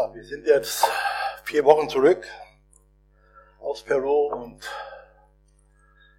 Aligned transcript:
Ja, 0.00 0.14
wir 0.14 0.24
sind 0.24 0.46
jetzt 0.46 0.86
vier 1.44 1.62
Wochen 1.66 1.86
zurück 1.90 2.24
aus 3.60 3.82
Peru 3.82 4.32
und 4.32 4.58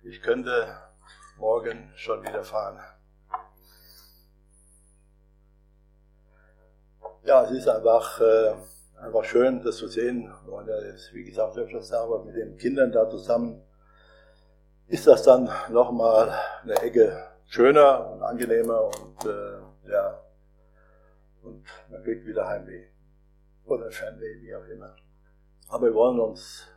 ich 0.03 0.21
könnte 0.21 0.77
morgen 1.37 1.91
schon 1.95 2.21
wieder 2.21 2.43
fahren. 2.43 2.79
Ja, 7.23 7.43
es 7.45 7.51
ist 7.51 7.67
einfach, 7.67 8.21
äh, 8.21 8.53
einfach 9.01 9.23
schön, 9.23 9.63
das 9.63 9.77
zu 9.77 9.87
sehen. 9.87 10.31
Und 10.45 10.67
jetzt, 10.67 11.11
wie 11.13 11.23
gesagt, 11.23 11.57
öfters 11.57 11.89
da, 11.89 12.03
aber 12.03 12.23
mit 12.23 12.35
den 12.35 12.57
Kindern 12.57 12.91
da 12.91 13.09
zusammen 13.09 13.63
ist 14.89 15.07
das 15.07 15.23
dann 15.23 15.49
nochmal 15.69 16.31
eine 16.61 16.79
Ecke 16.83 17.31
schöner 17.47 18.11
und 18.11 18.21
angenehmer 18.21 18.83
und 18.83 19.25
äh, 19.25 19.89
ja, 19.91 20.21
und 21.41 21.65
man 21.89 22.03
kriegt 22.03 22.27
wieder 22.27 22.47
Heimweh 22.47 22.90
oder 23.65 23.91
Fernweh, 23.91 24.41
wie 24.41 24.55
auch 24.55 24.65
immer. 24.65 24.95
Aber 25.69 25.87
wir 25.87 25.93
wollen 25.93 26.19
uns 26.19 26.67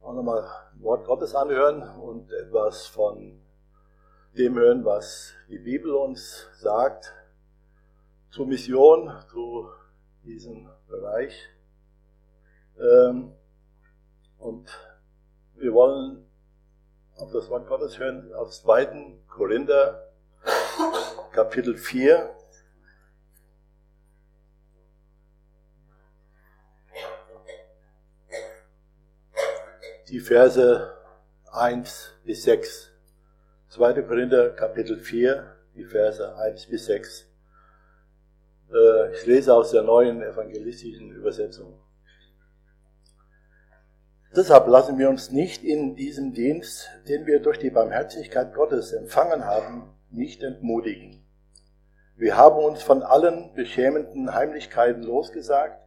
auch 0.00 0.12
nochmal 0.12 0.48
Wort 0.80 1.06
Gottes 1.06 1.34
anhören 1.34 1.82
und 1.98 2.30
etwas 2.32 2.86
von 2.86 3.40
dem 4.36 4.54
hören, 4.54 4.84
was 4.84 5.34
die 5.48 5.58
Bibel 5.58 5.92
uns 5.94 6.46
sagt 6.58 7.12
zur 8.30 8.46
Mission, 8.46 9.12
zu 9.30 9.68
diesem 10.22 10.68
Bereich. 10.86 11.48
Ähm, 12.78 13.32
und 14.38 14.70
wir 15.54 15.72
wollen 15.72 16.24
auf 17.16 17.32
das 17.32 17.50
Wort 17.50 17.66
Gottes 17.66 17.98
hören, 17.98 18.32
auf 18.34 18.50
2. 18.50 19.18
Korinther, 19.28 20.08
Kapitel 21.32 21.76
4, 21.76 22.37
die 30.08 30.20
Verse 30.20 30.94
1 31.52 32.14
bis 32.24 32.44
6. 32.44 32.90
2. 33.68 34.02
Korinther 34.02 34.50
Kapitel 34.50 34.98
4, 34.98 35.54
die 35.74 35.84
Verse 35.84 36.34
1 36.36 36.66
bis 36.66 36.86
6. 36.86 37.26
Äh, 38.72 39.12
ich 39.12 39.26
lese 39.26 39.52
aus 39.54 39.70
der 39.70 39.82
neuen 39.82 40.22
evangelistischen 40.22 41.10
Übersetzung. 41.10 41.78
Deshalb 44.34 44.66
lassen 44.68 44.98
wir 44.98 45.10
uns 45.10 45.30
nicht 45.30 45.62
in 45.62 45.94
diesem 45.94 46.32
Dienst, 46.32 46.88
den 47.08 47.26
wir 47.26 47.40
durch 47.40 47.58
die 47.58 47.70
Barmherzigkeit 47.70 48.54
Gottes 48.54 48.92
empfangen 48.92 49.44
haben, 49.44 49.94
nicht 50.10 50.42
entmutigen. 50.42 51.22
Wir 52.16 52.36
haben 52.36 52.62
uns 52.64 52.82
von 52.82 53.02
allen 53.02 53.54
beschämenden 53.54 54.34
Heimlichkeiten 54.34 55.02
losgesagt. 55.02 55.78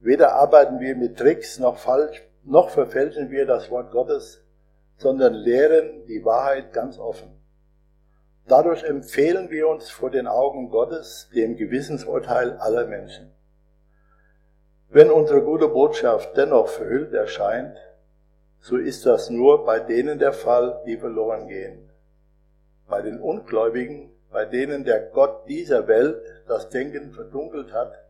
Weder 0.00 0.34
arbeiten 0.34 0.80
wir 0.80 0.96
mit 0.96 1.16
Tricks 1.16 1.58
noch 1.58 1.78
falsch 1.78 2.25
noch 2.46 2.70
verfälschen 2.70 3.30
wir 3.30 3.44
das 3.44 3.70
Wort 3.70 3.90
Gottes, 3.90 4.42
sondern 4.96 5.34
lehren 5.34 6.06
die 6.06 6.24
Wahrheit 6.24 6.72
ganz 6.72 6.98
offen. 6.98 7.28
Dadurch 8.46 8.84
empfehlen 8.84 9.50
wir 9.50 9.68
uns 9.68 9.90
vor 9.90 10.10
den 10.10 10.28
Augen 10.28 10.70
Gottes 10.70 11.28
dem 11.34 11.56
Gewissensurteil 11.56 12.52
aller 12.58 12.86
Menschen. 12.86 13.32
Wenn 14.88 15.10
unsere 15.10 15.42
gute 15.42 15.68
Botschaft 15.68 16.36
dennoch 16.36 16.68
verhüllt 16.68 17.12
erscheint, 17.12 17.76
so 18.60 18.76
ist 18.76 19.04
das 19.04 19.28
nur 19.30 19.64
bei 19.64 19.80
denen 19.80 20.20
der 20.20 20.32
Fall, 20.32 20.80
die 20.86 20.96
verloren 20.96 21.48
gehen. 21.48 21.90
Bei 22.88 23.02
den 23.02 23.20
Ungläubigen, 23.20 24.10
bei 24.30 24.44
denen 24.44 24.84
der 24.84 25.00
Gott 25.00 25.48
dieser 25.48 25.88
Welt 25.88 26.22
das 26.46 26.68
Denken 26.68 27.10
verdunkelt 27.10 27.72
hat, 27.72 28.04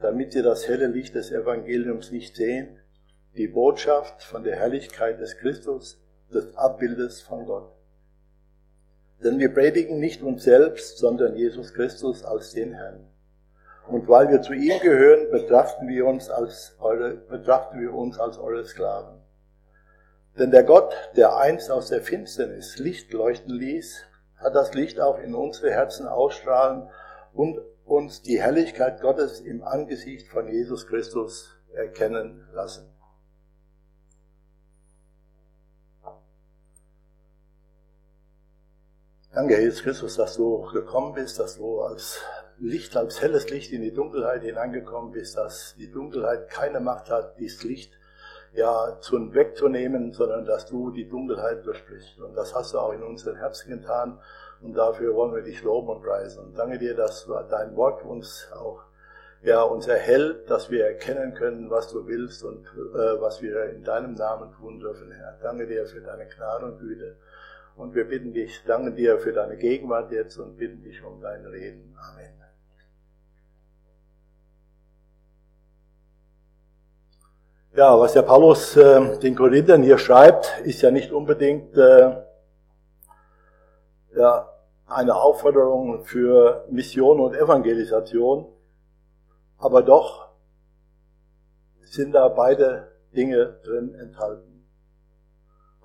damit 0.00 0.32
sie 0.32 0.42
das 0.42 0.66
helle 0.66 0.88
Licht 0.88 1.14
des 1.14 1.30
Evangeliums 1.30 2.10
nicht 2.10 2.34
sehen 2.34 2.80
die 3.36 3.48
Botschaft 3.48 4.22
von 4.22 4.44
der 4.44 4.56
Herrlichkeit 4.56 5.20
des 5.20 5.36
Christus, 5.36 6.00
des 6.32 6.56
Abbildes 6.56 7.20
von 7.20 7.44
Gott. 7.44 7.70
Denn 9.22 9.38
wir 9.38 9.52
predigen 9.52 9.98
nicht 9.98 10.22
uns 10.22 10.44
selbst, 10.44 10.98
sondern 10.98 11.36
Jesus 11.36 11.72
Christus 11.72 12.24
als 12.24 12.52
den 12.52 12.74
Herrn. 12.74 13.06
Und 13.88 14.08
weil 14.08 14.28
wir 14.30 14.42
zu 14.42 14.52
ihm 14.52 14.80
gehören, 14.80 15.30
betrachten 15.30 15.88
wir 15.88 16.06
uns 16.06 16.28
als 16.28 16.76
eure, 16.80 17.14
betrachten 17.14 17.80
wir 17.80 17.94
uns 17.94 18.18
als 18.18 18.36
eure 18.36 18.64
Sklaven. 18.64 19.20
Denn 20.38 20.50
der 20.50 20.64
Gott, 20.64 20.92
der 21.16 21.36
einst 21.36 21.70
aus 21.70 21.88
der 21.88 22.02
Finsternis 22.02 22.78
Licht 22.78 23.12
leuchten 23.12 23.54
ließ, 23.54 24.02
hat 24.36 24.54
das 24.54 24.74
Licht 24.74 25.00
auch 25.00 25.18
in 25.18 25.34
unsere 25.34 25.70
Herzen 25.70 26.06
ausstrahlen 26.06 26.88
und 27.32 27.58
uns 27.84 28.22
die 28.22 28.40
Herrlichkeit 28.40 29.00
Gottes 29.00 29.40
im 29.40 29.62
Angesicht 29.62 30.28
von 30.28 30.48
Jesus 30.48 30.86
Christus 30.88 31.56
erkennen 31.72 32.46
lassen. 32.52 32.95
Danke, 39.36 39.60
Jesus 39.60 39.82
Christus, 39.82 40.16
dass 40.16 40.38
du 40.38 40.62
gekommen 40.72 41.12
bist, 41.12 41.38
dass 41.38 41.58
du 41.58 41.82
als 41.82 42.22
Licht, 42.58 42.96
als 42.96 43.20
helles 43.20 43.50
Licht 43.50 43.70
in 43.70 43.82
die 43.82 43.92
Dunkelheit 43.92 44.42
hineingekommen 44.42 45.12
bist, 45.12 45.36
dass 45.36 45.74
die 45.76 45.92
Dunkelheit 45.92 46.48
keine 46.48 46.80
Macht 46.80 47.10
hat, 47.10 47.38
dieses 47.38 47.62
Licht 47.62 47.92
ja 48.54 48.98
zu 49.02 49.34
wegzunehmen, 49.34 50.14
sondern 50.14 50.46
dass 50.46 50.64
du 50.64 50.90
die 50.90 51.06
Dunkelheit 51.06 51.66
durchbrichst. 51.66 52.18
Und 52.18 52.34
das 52.34 52.54
hast 52.54 52.72
du 52.72 52.78
auch 52.78 52.94
in 52.94 53.02
unseren 53.02 53.36
Herzen 53.36 53.78
getan. 53.78 54.18
Und 54.62 54.72
dafür 54.72 55.14
wollen 55.14 55.34
wir 55.34 55.42
dich 55.42 55.62
loben 55.62 55.90
und 55.90 56.02
preisen. 56.02 56.42
Und 56.42 56.56
danke 56.56 56.78
dir, 56.78 56.94
dass 56.94 57.28
dein 57.50 57.76
Wort 57.76 58.06
uns 58.06 58.48
auch 58.54 58.84
ja, 59.42 59.60
uns 59.60 59.86
erhält, 59.86 60.50
dass 60.50 60.70
wir 60.70 60.86
erkennen 60.86 61.34
können, 61.34 61.68
was 61.68 61.92
du 61.92 62.06
willst 62.06 62.42
und 62.42 62.64
äh, 62.64 63.20
was 63.20 63.42
wir 63.42 63.64
in 63.66 63.84
deinem 63.84 64.14
Namen 64.14 64.50
tun 64.52 64.80
dürfen, 64.80 65.12
Herr. 65.12 65.38
Danke 65.42 65.66
dir 65.66 65.84
für 65.86 66.00
deine 66.00 66.26
Gnade 66.26 66.64
und 66.64 66.78
Güte. 66.78 67.16
Und 67.76 67.94
wir 67.94 68.08
bitten 68.08 68.32
dich, 68.32 68.64
danken 68.64 68.96
dir 68.96 69.18
für 69.18 69.32
deine 69.32 69.56
Gegenwart 69.56 70.10
jetzt 70.10 70.38
und 70.38 70.56
bitten 70.56 70.82
dich 70.82 71.02
um 71.04 71.20
dein 71.20 71.44
Reden. 71.44 71.94
Amen. 71.98 72.32
Ja, 77.76 78.00
was 78.00 78.14
der 78.14 78.22
Paulus 78.22 78.74
äh, 78.78 79.18
den 79.18 79.36
Korinthern 79.36 79.82
hier 79.82 79.98
schreibt, 79.98 80.62
ist 80.64 80.80
ja 80.80 80.90
nicht 80.90 81.12
unbedingt 81.12 81.76
äh, 81.76 82.16
ja, 84.16 84.50
eine 84.86 85.14
Aufforderung 85.14 86.02
für 86.04 86.66
Mission 86.70 87.20
und 87.20 87.34
Evangelisation, 87.34 88.46
aber 89.58 89.82
doch 89.82 90.30
sind 91.82 92.12
da 92.12 92.28
beide 92.28 92.92
Dinge 93.14 93.60
drin 93.62 93.94
enthalten. 93.94 94.55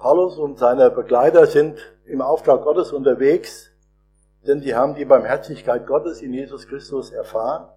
Paulus 0.01 0.39
und 0.39 0.57
seine 0.57 0.89
Begleiter 0.89 1.45
sind 1.45 1.77
im 2.05 2.23
Auftrag 2.23 2.63
Gottes 2.63 2.91
unterwegs, 2.91 3.71
denn 4.47 4.59
sie 4.59 4.73
haben 4.73 4.95
die 4.95 5.05
Barmherzigkeit 5.05 5.85
Gottes 5.85 6.23
in 6.23 6.33
Jesus 6.33 6.67
Christus 6.67 7.11
erfahren. 7.11 7.69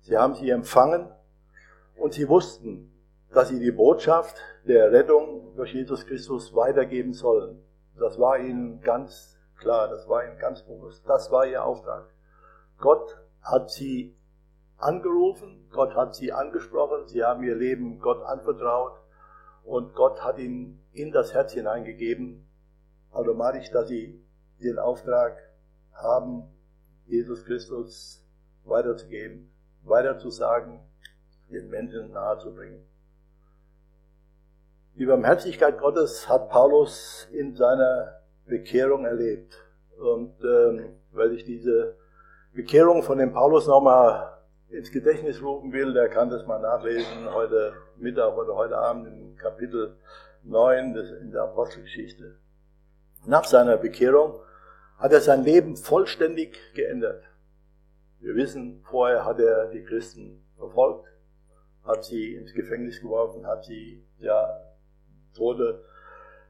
Sie 0.00 0.18
haben 0.18 0.34
sie 0.34 0.50
empfangen 0.50 1.06
und 1.96 2.12
sie 2.12 2.28
wussten, 2.28 2.90
dass 3.32 3.50
sie 3.50 3.60
die 3.60 3.70
Botschaft 3.70 4.34
der 4.64 4.90
Rettung 4.90 5.54
durch 5.54 5.72
Jesus 5.72 6.04
Christus 6.06 6.56
weitergeben 6.56 7.14
sollen. 7.14 7.62
Das 8.00 8.18
war 8.18 8.40
ihnen 8.40 8.80
ganz 8.80 9.38
klar, 9.56 9.86
das 9.86 10.08
war 10.08 10.24
ihnen 10.24 10.38
ganz 10.38 10.62
bewusst. 10.62 11.04
Das 11.06 11.30
war 11.30 11.46
ihr 11.46 11.64
Auftrag. 11.64 12.08
Gott 12.80 13.16
hat 13.42 13.70
sie 13.70 14.16
angerufen, 14.76 15.68
Gott 15.70 15.94
hat 15.94 16.16
sie 16.16 16.32
angesprochen, 16.32 17.06
sie 17.06 17.22
haben 17.22 17.44
ihr 17.44 17.54
Leben 17.54 18.00
Gott 18.00 18.24
anvertraut 18.24 18.94
und 19.62 19.94
Gott 19.94 20.24
hat 20.24 20.36
ihnen 20.40 20.79
in 20.92 21.12
das 21.12 21.34
Herz 21.34 21.52
hineingegeben, 21.52 22.46
automatisch, 23.10 23.70
dass 23.70 23.88
sie 23.88 24.20
den 24.62 24.78
Auftrag 24.78 25.38
haben, 25.92 26.44
Jesus 27.06 27.44
Christus 27.44 28.24
weiterzugeben, 28.64 29.50
weiterzusagen, 29.82 30.80
den 31.50 31.68
Menschen 31.68 32.12
nahezubringen. 32.12 32.84
Die 34.94 35.06
Barmherzigkeit 35.06 35.78
Gottes 35.78 36.28
hat 36.28 36.50
Paulus 36.50 37.26
in 37.32 37.54
seiner 37.54 38.20
Bekehrung 38.46 39.06
erlebt. 39.06 39.56
Und 39.98 40.34
ähm, 40.44 40.96
weil 41.12 41.32
ich 41.32 41.44
diese 41.44 41.96
Bekehrung 42.52 43.02
von 43.02 43.18
dem 43.18 43.32
Paulus 43.32 43.66
nochmal 43.66 44.38
ins 44.68 44.90
Gedächtnis 44.90 45.42
rufen 45.42 45.72
will, 45.72 45.92
der 45.92 46.08
kann 46.08 46.30
das 46.30 46.46
mal 46.46 46.60
nachlesen 46.60 47.32
heute 47.32 47.72
Mittag 47.96 48.36
oder 48.36 48.54
heute 48.54 48.76
Abend 48.76 49.06
im 49.08 49.36
Kapitel 49.36 49.96
9 50.44 50.96
in 51.20 51.30
der 51.32 51.42
Apostelgeschichte. 51.42 52.36
Nach 53.26 53.44
seiner 53.44 53.76
Bekehrung 53.76 54.40
hat 54.98 55.12
er 55.12 55.20
sein 55.20 55.44
Leben 55.44 55.76
vollständig 55.76 56.58
geändert. 56.74 57.24
Wir 58.20 58.34
wissen, 58.34 58.82
vorher 58.84 59.24
hat 59.24 59.38
er 59.38 59.70
die 59.70 59.82
Christen 59.82 60.42
verfolgt, 60.56 61.06
hat 61.84 62.04
sie 62.04 62.34
ins 62.34 62.52
Gefängnis 62.52 63.00
geworfen, 63.00 63.46
hat 63.46 63.64
sie, 63.64 64.04
ja, 64.18 64.60
Tode, 65.34 65.84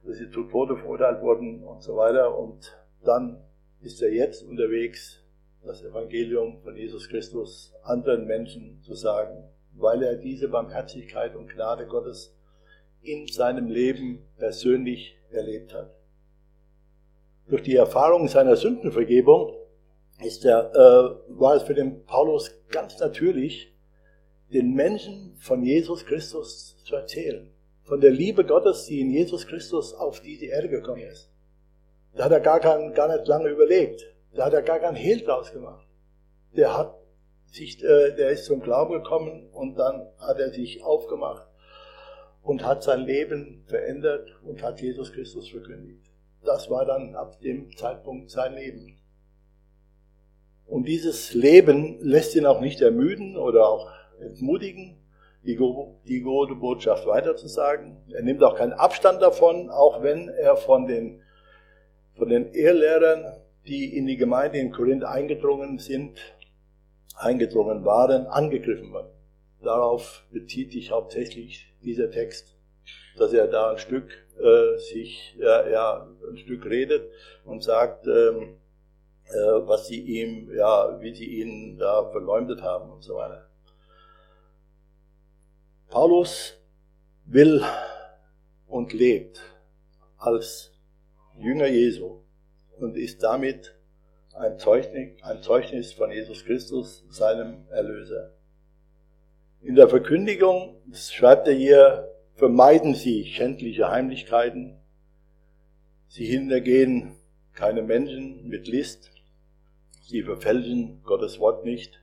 dass 0.04 0.16
sie 0.16 0.30
zu 0.30 0.44
Tode 0.44 0.76
verurteilt 0.76 1.20
wurden 1.20 1.62
und 1.62 1.82
so 1.82 1.96
weiter. 1.96 2.36
Und 2.36 2.76
dann 3.04 3.42
ist 3.80 4.02
er 4.02 4.12
jetzt 4.12 4.42
unterwegs, 4.42 5.22
das 5.62 5.82
Evangelium 5.82 6.60
von 6.62 6.74
Jesus 6.74 7.08
Christus 7.08 7.74
anderen 7.82 8.26
Menschen 8.26 8.80
zu 8.82 8.94
sagen, 8.94 9.44
weil 9.72 10.02
er 10.02 10.16
diese 10.16 10.48
Barmherzigkeit 10.48 11.36
und 11.36 11.50
Gnade 11.50 11.86
Gottes 11.86 12.34
in 13.02 13.26
seinem 13.26 13.68
Leben 13.68 14.26
persönlich 14.36 15.16
erlebt 15.30 15.72
hat. 15.74 15.90
Durch 17.48 17.62
die 17.62 17.76
Erfahrung 17.76 18.28
seiner 18.28 18.56
Sündenvergebung 18.56 19.54
ist 20.22 20.44
der, 20.44 20.70
äh, 20.72 21.38
war 21.38 21.56
es 21.56 21.62
für 21.62 21.74
den 21.74 22.04
Paulus 22.04 22.50
ganz 22.68 22.98
natürlich, 22.98 23.74
den 24.52 24.74
Menschen 24.74 25.36
von 25.40 25.62
Jesus 25.62 26.04
Christus 26.04 26.76
zu 26.84 26.94
erzählen. 26.94 27.50
Von 27.82 28.00
der 28.00 28.10
Liebe 28.10 28.44
Gottes, 28.44 28.86
die 28.86 29.00
in 29.00 29.10
Jesus 29.10 29.46
Christus 29.46 29.94
auf 29.94 30.20
diese 30.20 30.46
Erde 30.46 30.68
gekommen 30.68 31.02
ist. 31.02 31.30
Da 32.14 32.24
hat 32.24 32.32
er 32.32 32.40
gar, 32.40 32.60
kein, 32.60 32.92
gar 32.92 33.08
nicht 33.08 33.26
lange 33.26 33.48
überlegt. 33.48 34.04
Da 34.34 34.46
hat 34.46 34.52
er 34.52 34.62
gar 34.62 34.78
keinen 34.78 34.96
Hehl 34.96 35.24
draus 35.24 35.52
gemacht. 35.52 35.86
Der 36.54 36.76
hat 36.76 36.94
sich, 37.46 37.82
äh, 37.82 38.14
der 38.14 38.30
ist 38.30 38.44
zum 38.44 38.60
Glauben 38.60 38.92
gekommen 38.92 39.48
und 39.52 39.76
dann 39.76 40.06
hat 40.18 40.38
er 40.38 40.50
sich 40.50 40.82
aufgemacht 40.84 41.49
und 42.42 42.64
hat 42.64 42.82
sein 42.82 43.00
Leben 43.00 43.64
verändert 43.66 44.30
und 44.42 44.62
hat 44.62 44.80
Jesus 44.80 45.12
Christus 45.12 45.48
verkündigt. 45.48 46.10
Das 46.44 46.70
war 46.70 46.86
dann 46.86 47.14
ab 47.14 47.40
dem 47.40 47.74
Zeitpunkt 47.76 48.30
sein 48.30 48.54
Leben. 48.54 48.96
Und 50.66 50.86
dieses 50.86 51.34
Leben 51.34 51.98
lässt 52.00 52.34
ihn 52.36 52.46
auch 52.46 52.60
nicht 52.60 52.80
ermüden 52.80 53.36
oder 53.36 53.68
auch 53.68 53.90
entmutigen, 54.20 54.96
die, 55.42 55.58
die 56.06 56.20
gute 56.20 56.54
Botschaft 56.54 57.06
weiterzusagen. 57.06 57.96
Er 58.12 58.22
nimmt 58.22 58.42
auch 58.42 58.56
keinen 58.56 58.72
Abstand 58.72 59.20
davon, 59.22 59.70
auch 59.70 60.02
wenn 60.02 60.28
er 60.28 60.56
von 60.56 60.86
den, 60.86 61.22
von 62.16 62.28
den 62.28 62.52
Ehrlehrern, 62.52 63.40
die 63.66 63.96
in 63.96 64.06
die 64.06 64.16
Gemeinde 64.16 64.58
in 64.58 64.70
Korinth 64.70 65.04
eingedrungen 65.04 65.78
sind, 65.78 66.18
eingedrungen 67.16 67.84
waren, 67.84 68.26
angegriffen 68.26 68.92
wird. 68.92 69.10
Darauf 69.62 70.24
bezieht 70.30 70.72
sich 70.72 70.90
hauptsächlich 70.90 71.66
dieser 71.82 72.10
Text, 72.10 72.56
dass 73.16 73.32
er 73.32 73.46
da 73.46 73.72
ein 73.72 73.78
Stück 73.78 74.10
äh, 74.38 74.78
sich, 74.78 75.36
äh, 75.38 75.72
ja, 75.72 76.08
ein 76.28 76.38
Stück 76.38 76.64
redet 76.64 77.10
und 77.44 77.62
sagt, 77.62 78.06
ähm, 78.06 78.56
äh, 79.26 79.36
was 79.66 79.86
sie 79.86 80.00
ihm, 80.00 80.50
ja, 80.54 81.00
wie 81.00 81.14
sie 81.14 81.40
ihn 81.40 81.78
da 81.78 82.10
verleumdet 82.10 82.62
haben 82.62 82.90
und 82.90 83.02
so 83.02 83.16
weiter. 83.16 83.46
Paulus 85.88 86.54
will 87.26 87.62
und 88.66 88.92
lebt 88.92 89.40
als 90.16 90.72
Jünger 91.36 91.66
Jesu 91.66 92.22
und 92.78 92.96
ist 92.96 93.22
damit 93.22 93.74
ein 94.34 94.58
Zeugnis, 94.58 95.22
ein 95.22 95.42
Zeugnis 95.42 95.92
von 95.92 96.10
Jesus 96.10 96.44
Christus, 96.44 97.04
seinem 97.10 97.66
Erlöser. 97.70 98.32
In 99.62 99.74
der 99.74 99.88
Verkündigung 99.88 100.76
schreibt 100.94 101.46
er 101.46 101.52
hier, 101.52 102.08
vermeiden 102.34 102.94
Sie 102.94 103.26
schändliche 103.26 103.90
Heimlichkeiten. 103.90 104.78
Sie 106.08 106.24
hintergehen 106.24 107.12
keine 107.52 107.82
Menschen 107.82 108.48
mit 108.48 108.66
List. 108.68 109.10
Sie 110.00 110.22
verfälschen 110.22 111.02
Gottes 111.04 111.38
Wort 111.40 111.66
nicht, 111.66 112.00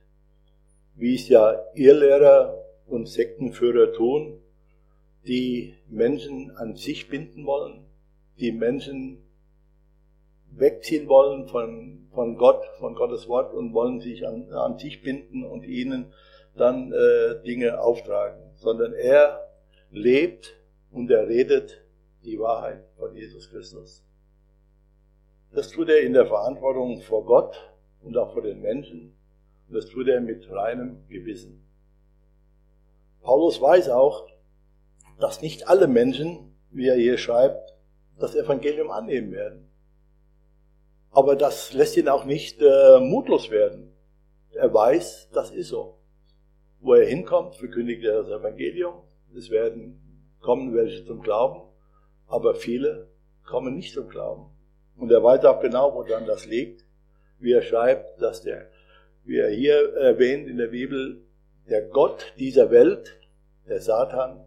wie 0.94 1.16
es 1.16 1.28
ja 1.28 1.60
Irrlehrer 1.74 2.64
und 2.86 3.08
Sektenführer 3.08 3.92
tun, 3.92 4.40
die 5.26 5.74
Menschen 5.88 6.56
an 6.56 6.76
sich 6.76 7.08
binden 7.08 7.44
wollen, 7.44 7.84
die 8.38 8.52
Menschen 8.52 9.18
wegziehen 10.52 11.08
wollen 11.08 11.48
von, 11.48 12.06
von 12.12 12.36
Gott, 12.36 12.64
von 12.78 12.94
Gottes 12.94 13.28
Wort 13.28 13.52
und 13.52 13.74
wollen 13.74 14.00
sich 14.00 14.26
an, 14.28 14.52
an 14.52 14.78
sich 14.78 15.02
binden 15.02 15.44
und 15.44 15.66
ihnen 15.66 16.12
dann 16.56 16.92
äh, 16.92 17.42
Dinge 17.44 17.80
auftragen, 17.80 18.42
sondern 18.56 18.92
er 18.92 19.48
lebt 19.90 20.56
und 20.90 21.10
er 21.10 21.28
redet 21.28 21.82
die 22.24 22.38
Wahrheit 22.38 22.84
von 22.96 23.14
Jesus 23.14 23.50
Christus. 23.50 24.04
Das 25.52 25.70
tut 25.70 25.88
er 25.88 26.00
in 26.00 26.12
der 26.12 26.26
Verantwortung 26.26 27.00
vor 27.00 27.24
Gott 27.24 27.56
und 28.02 28.16
auch 28.16 28.32
vor 28.32 28.42
den 28.42 28.60
Menschen 28.60 29.14
und 29.68 29.74
das 29.74 29.86
tut 29.86 30.08
er 30.08 30.20
mit 30.20 30.50
reinem 30.50 31.06
Gewissen. 31.08 31.64
Paulus 33.22 33.60
weiß 33.60 33.90
auch, 33.90 34.26
dass 35.18 35.42
nicht 35.42 35.68
alle 35.68 35.88
Menschen, 35.88 36.54
wie 36.70 36.88
er 36.88 36.96
hier 36.96 37.18
schreibt, 37.18 37.74
das 38.18 38.34
Evangelium 38.34 38.90
annehmen 38.90 39.32
werden. 39.32 39.68
Aber 41.10 41.36
das 41.36 41.72
lässt 41.72 41.96
ihn 41.96 42.08
auch 42.08 42.24
nicht 42.24 42.60
äh, 42.60 43.00
mutlos 43.00 43.50
werden. 43.50 43.92
Er 44.52 44.72
weiß, 44.72 45.28
das 45.32 45.50
ist 45.50 45.68
so. 45.68 45.97
Wo 46.80 46.94
er 46.94 47.06
hinkommt, 47.06 47.56
verkündigt 47.56 48.04
er 48.04 48.22
das 48.22 48.40
Evangelium. 48.40 48.94
Es 49.36 49.50
werden 49.50 50.00
kommen 50.40 50.74
welche 50.74 51.04
zum 51.04 51.22
Glauben, 51.22 51.62
aber 52.26 52.54
viele 52.54 53.08
kommen 53.44 53.74
nicht 53.74 53.94
zum 53.94 54.08
Glauben. 54.08 54.46
Und 54.96 55.10
er 55.10 55.22
weiß 55.22 55.44
auch 55.44 55.60
genau, 55.60 55.94
woran 55.94 56.26
das 56.26 56.46
liegt, 56.46 56.84
wie 57.38 57.52
er 57.52 57.62
schreibt, 57.62 58.20
dass 58.20 58.42
der, 58.42 58.68
wie 59.24 59.38
er 59.38 59.50
hier 59.50 59.94
erwähnt 59.94 60.48
in 60.48 60.56
der 60.56 60.68
Bibel, 60.68 61.22
der 61.68 61.82
Gott 61.82 62.32
dieser 62.38 62.70
Welt, 62.70 63.18
der 63.68 63.80
Satan, 63.80 64.44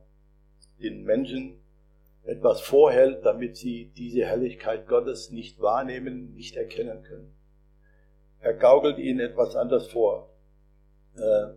den 0.81 1.03
Menschen 1.03 1.61
etwas 2.23 2.61
vorhält, 2.61 3.25
damit 3.25 3.57
sie 3.57 3.91
diese 3.95 4.25
Herrlichkeit 4.25 4.87
Gottes 4.87 5.31
nicht 5.31 5.59
wahrnehmen, 5.61 6.33
nicht 6.33 6.55
erkennen 6.55 7.03
können. 7.03 7.33
Er 8.39 8.53
gaukelt 8.53 8.97
ihnen 8.97 9.19
etwas 9.19 9.55
anders 9.55 9.87
vor. 9.87 10.29
Äh, 11.15 11.53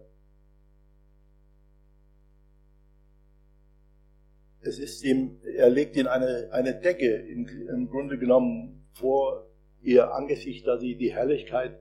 es 4.67 4.79
ist 4.79 5.05
ihm, 5.05 5.39
er 5.57 5.71
legt 5.71 5.97
ihnen 5.97 6.09
eine, 6.09 6.49
eine 6.51 6.75
Decke 6.75 7.15
in, 7.15 7.47
im 7.69 7.89
Grunde 7.89 8.19
genommen 8.19 8.87
vor 8.93 9.47
ihr 9.83 10.15
Angesicht, 10.15 10.67
dass 10.67 10.81
sie 10.81 10.97
die 10.97 11.13
Herrlichkeit 11.13 11.79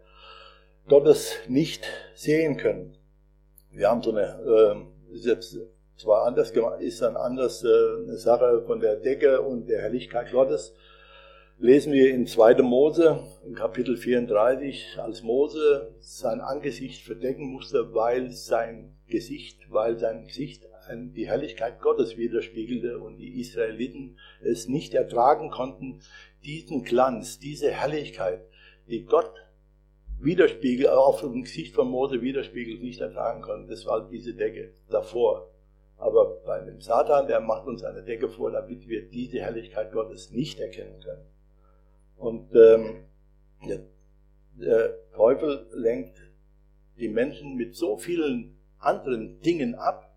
Gottes 0.87 1.35
nicht 1.47 1.87
sehen 2.15 2.57
können. 2.57 2.97
Wir 3.71 3.89
haben 3.89 4.01
so 4.01 4.11
eine, 4.11 4.85
äh, 5.13 5.15
jetzt 5.15 5.57
zwar 5.95 6.25
anders 6.25 6.53
gemacht, 6.53 6.81
ist 6.81 7.01
dann 7.01 7.15
anders 7.15 7.63
äh, 7.63 8.03
eine 8.03 8.17
Sache 8.17 8.63
von 8.65 8.79
der 8.79 8.97
Decke 8.97 9.41
und 9.41 9.69
der 9.69 9.81
Herrlichkeit 9.81 10.31
Gottes. 10.31 10.73
Lesen 11.59 11.93
wir 11.93 12.09
in 12.13 12.27
2. 12.27 12.61
Mose, 12.63 13.19
in 13.45 13.55
Kapitel 13.55 13.95
34, 13.95 14.97
als 14.97 15.23
Mose 15.23 15.93
sein 15.99 16.41
Angesicht 16.41 17.05
verdecken 17.05 17.45
musste, 17.53 17.93
weil 17.93 18.31
sein 18.31 18.97
Gesicht, 19.07 19.71
weil 19.71 19.97
sein 19.97 20.25
Gesicht 20.25 20.67
die 20.89 21.27
Herrlichkeit 21.27 21.79
Gottes 21.81 22.17
widerspiegelte 22.17 22.99
und 22.99 23.17
die 23.17 23.39
Israeliten 23.39 24.17
es 24.41 24.67
nicht 24.67 24.93
ertragen 24.93 25.49
konnten, 25.49 26.01
diesen 26.43 26.83
Glanz, 26.83 27.39
diese 27.39 27.71
Herrlichkeit, 27.71 28.45
die 28.87 29.03
Gott 29.03 29.33
widerspiegelt, 30.19 30.89
auf 30.89 31.21
dem 31.21 31.43
Gesicht 31.43 31.75
von 31.75 31.89
Mose 31.89 32.21
widerspiegelt, 32.21 32.81
nicht 32.81 33.01
ertragen 33.01 33.41
konnten. 33.41 33.69
Das 33.69 33.85
war 33.85 34.07
diese 34.09 34.33
Decke 34.33 34.73
davor. 34.89 35.49
Aber 35.97 36.41
bei 36.45 36.59
dem 36.61 36.81
Satan, 36.81 37.27
der 37.27 37.39
macht 37.39 37.65
uns 37.65 37.83
eine 37.83 38.03
Decke 38.03 38.29
vor, 38.29 38.51
damit 38.51 38.87
wir 38.87 39.07
diese 39.09 39.39
Herrlichkeit 39.39 39.91
Gottes 39.91 40.31
nicht 40.31 40.59
erkennen 40.59 40.99
können. 41.01 41.25
Und 42.17 42.53
ähm, 42.55 43.05
der, 43.67 43.79
der 44.53 45.11
Teufel 45.11 45.67
lenkt 45.73 46.17
die 46.97 47.07
Menschen 47.07 47.55
mit 47.55 47.75
so 47.75 47.97
vielen 47.97 48.57
anderen 48.79 49.39
Dingen 49.41 49.75
ab, 49.75 50.12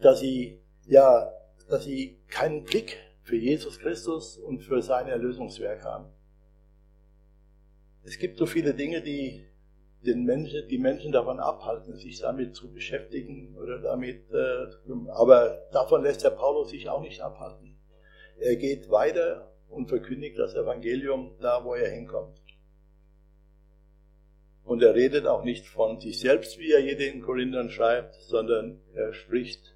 dass 0.00 0.20
sie, 0.20 0.60
ja, 0.86 1.32
dass 1.68 1.84
sie 1.84 2.18
keinen 2.28 2.64
Blick 2.64 2.98
für 3.22 3.36
Jesus 3.36 3.78
Christus 3.78 4.36
und 4.36 4.60
für 4.60 4.82
sein 4.82 5.06
Erlösungswerk 5.06 5.84
haben. 5.84 6.06
Es 8.02 8.18
gibt 8.18 8.38
so 8.38 8.46
viele 8.46 8.74
Dinge, 8.74 9.02
die 9.02 9.46
den 10.04 10.24
Menschen, 10.24 10.66
die 10.68 10.78
Menschen 10.78 11.12
davon 11.12 11.38
abhalten, 11.38 11.94
sich 11.96 12.20
damit 12.20 12.56
zu 12.56 12.72
beschäftigen 12.72 13.56
oder 13.58 13.78
damit, 13.78 14.30
äh, 14.32 14.66
aber 15.10 15.66
davon 15.72 16.02
lässt 16.02 16.24
der 16.24 16.30
Paulus 16.30 16.70
sich 16.70 16.88
auch 16.88 17.02
nicht 17.02 17.20
abhalten. 17.20 17.78
Er 18.38 18.56
geht 18.56 18.90
weiter 18.90 19.52
und 19.68 19.88
verkündigt 19.88 20.38
das 20.38 20.54
Evangelium 20.54 21.36
da, 21.40 21.64
wo 21.64 21.74
er 21.74 21.90
hinkommt. 21.90 22.40
Und 24.64 24.82
er 24.82 24.94
redet 24.94 25.26
auch 25.26 25.44
nicht 25.44 25.66
von 25.66 26.00
sich 26.00 26.20
selbst, 26.20 26.58
wie 26.58 26.72
er 26.72 26.80
hier 26.80 26.96
den 26.96 27.22
Korinthern 27.22 27.70
schreibt, 27.70 28.14
sondern 28.14 28.80
er 28.94 29.12
spricht 29.12 29.74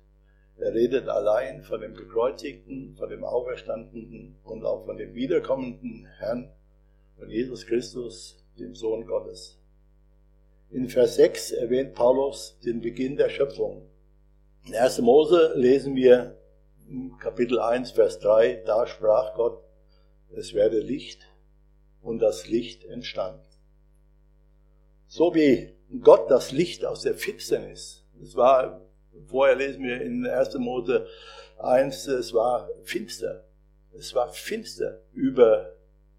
er 0.57 0.73
redet 0.73 1.09
allein 1.09 1.63
von 1.63 1.81
dem 1.81 1.95
Gekreuzigten, 1.95 2.95
von 2.97 3.09
dem 3.09 3.25
Auferstandenen 3.25 4.37
und 4.45 4.65
auch 4.65 4.85
von 4.85 4.97
dem 4.97 5.15
wiederkommenden 5.15 6.07
Herrn, 6.19 6.51
von 7.19 7.29
Jesus 7.29 7.67
Christus, 7.67 8.45
dem 8.59 8.75
Sohn 8.75 9.07
Gottes. 9.07 9.59
In 10.71 10.89
Vers 10.89 11.17
6 11.17 11.53
erwähnt 11.53 11.95
Paulus 11.95 12.59
den 12.65 12.81
Beginn 12.81 13.17
der 13.17 13.29
Schöpfung. 13.29 13.89
In 14.65 14.75
1. 14.75 15.01
Mose 15.01 15.53
lesen 15.57 15.95
wir 15.97 16.39
Kapitel 17.19 17.59
1, 17.59 17.93
Vers 17.93 18.19
3, 18.21 18.63
da 18.65 18.87
sprach 18.87 19.35
Gott, 19.35 19.63
es 20.33 20.55
werde 20.55 20.79
Licht 20.79 21.27
und 22.03 22.21
das 22.21 22.49
Licht 22.49 22.85
entstand. 22.85 23.43
So 25.07 25.35
wie 25.35 25.75
Gott 26.03 26.31
das 26.31 26.53
Licht 26.53 26.85
aus 26.85 27.03
der 27.03 27.15
Finsternis, 27.15 28.05
es 28.23 28.37
war 28.37 28.84
Vorher 29.27 29.57
lesen 29.57 29.83
wir 29.85 30.01
in 30.01 30.27
1. 30.27 30.55
Mose 30.59 31.07
1, 31.59 32.09
es 32.09 32.33
war 32.33 32.69
finster. 32.83 33.45
Es 33.93 34.15
war 34.15 34.29
finster 34.29 35.01
über, 35.13 35.75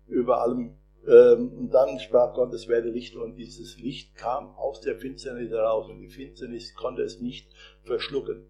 über 0.07 0.41
allem. 0.41 0.77
Ähm, 1.07 1.51
und 1.57 1.69
dann 1.71 1.99
sprach 1.99 2.33
Gott, 2.33 2.53
es 2.53 2.67
werde 2.67 2.89
Licht 2.89 3.15
und 3.15 3.35
dieses 3.35 3.77
Licht 3.77 4.15
kam 4.15 4.55
aus 4.55 4.81
der 4.81 4.97
Finsternis 4.97 5.51
heraus 5.51 5.89
und 5.89 5.99
die 5.99 6.09
Finsternis 6.09 6.73
konnte 6.73 7.03
es 7.03 7.19
nicht 7.19 7.47
verschlucken. 7.83 8.47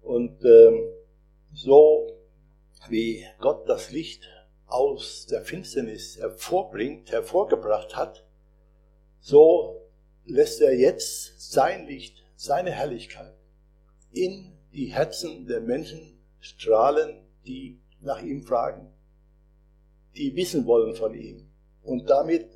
Und 0.00 0.44
ähm, 0.44 0.84
so 1.52 2.08
wie 2.88 3.24
Gott 3.40 3.68
das 3.68 3.90
Licht 3.90 4.28
aus 4.66 5.26
der 5.26 5.42
Finsternis 5.42 6.18
hervorbringt, 6.18 7.10
hervorgebracht 7.10 7.96
hat, 7.96 8.24
so 9.20 9.82
lässt 10.26 10.60
er 10.60 10.76
jetzt 10.76 11.52
sein 11.52 11.86
Licht, 11.86 12.23
seine 12.44 12.70
Herrlichkeit 12.70 13.34
in 14.12 14.52
die 14.72 14.86
Herzen 14.86 15.46
der 15.46 15.60
Menschen 15.60 16.18
strahlen, 16.40 17.26
die 17.46 17.80
nach 18.00 18.22
ihm 18.22 18.42
fragen, 18.42 18.92
die 20.16 20.34
wissen 20.36 20.66
wollen 20.66 20.94
von 20.94 21.14
ihm. 21.14 21.48
Und 21.82 22.08
damit 22.08 22.46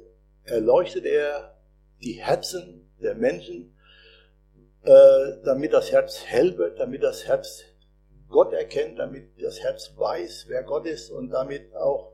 erleuchtet 0.45 1.05
er 1.05 1.59
die 2.03 2.15
Herzen 2.15 2.91
der 3.01 3.15
Menschen, 3.15 3.75
äh, 4.83 5.43
damit 5.45 5.73
das 5.73 5.91
Herz 5.91 6.25
hell 6.25 6.57
wird, 6.59 6.79
damit 6.79 7.03
das 7.03 7.27
Herz 7.27 7.65
Gott 8.29 8.53
erkennt, 8.53 8.99
damit 8.99 9.31
das 9.43 9.61
Herz 9.61 9.93
weiß, 9.97 10.47
wer 10.49 10.63
Gott 10.63 10.87
ist 10.87 11.11
und 11.11 11.31
damit 11.31 11.75
auch 11.75 12.13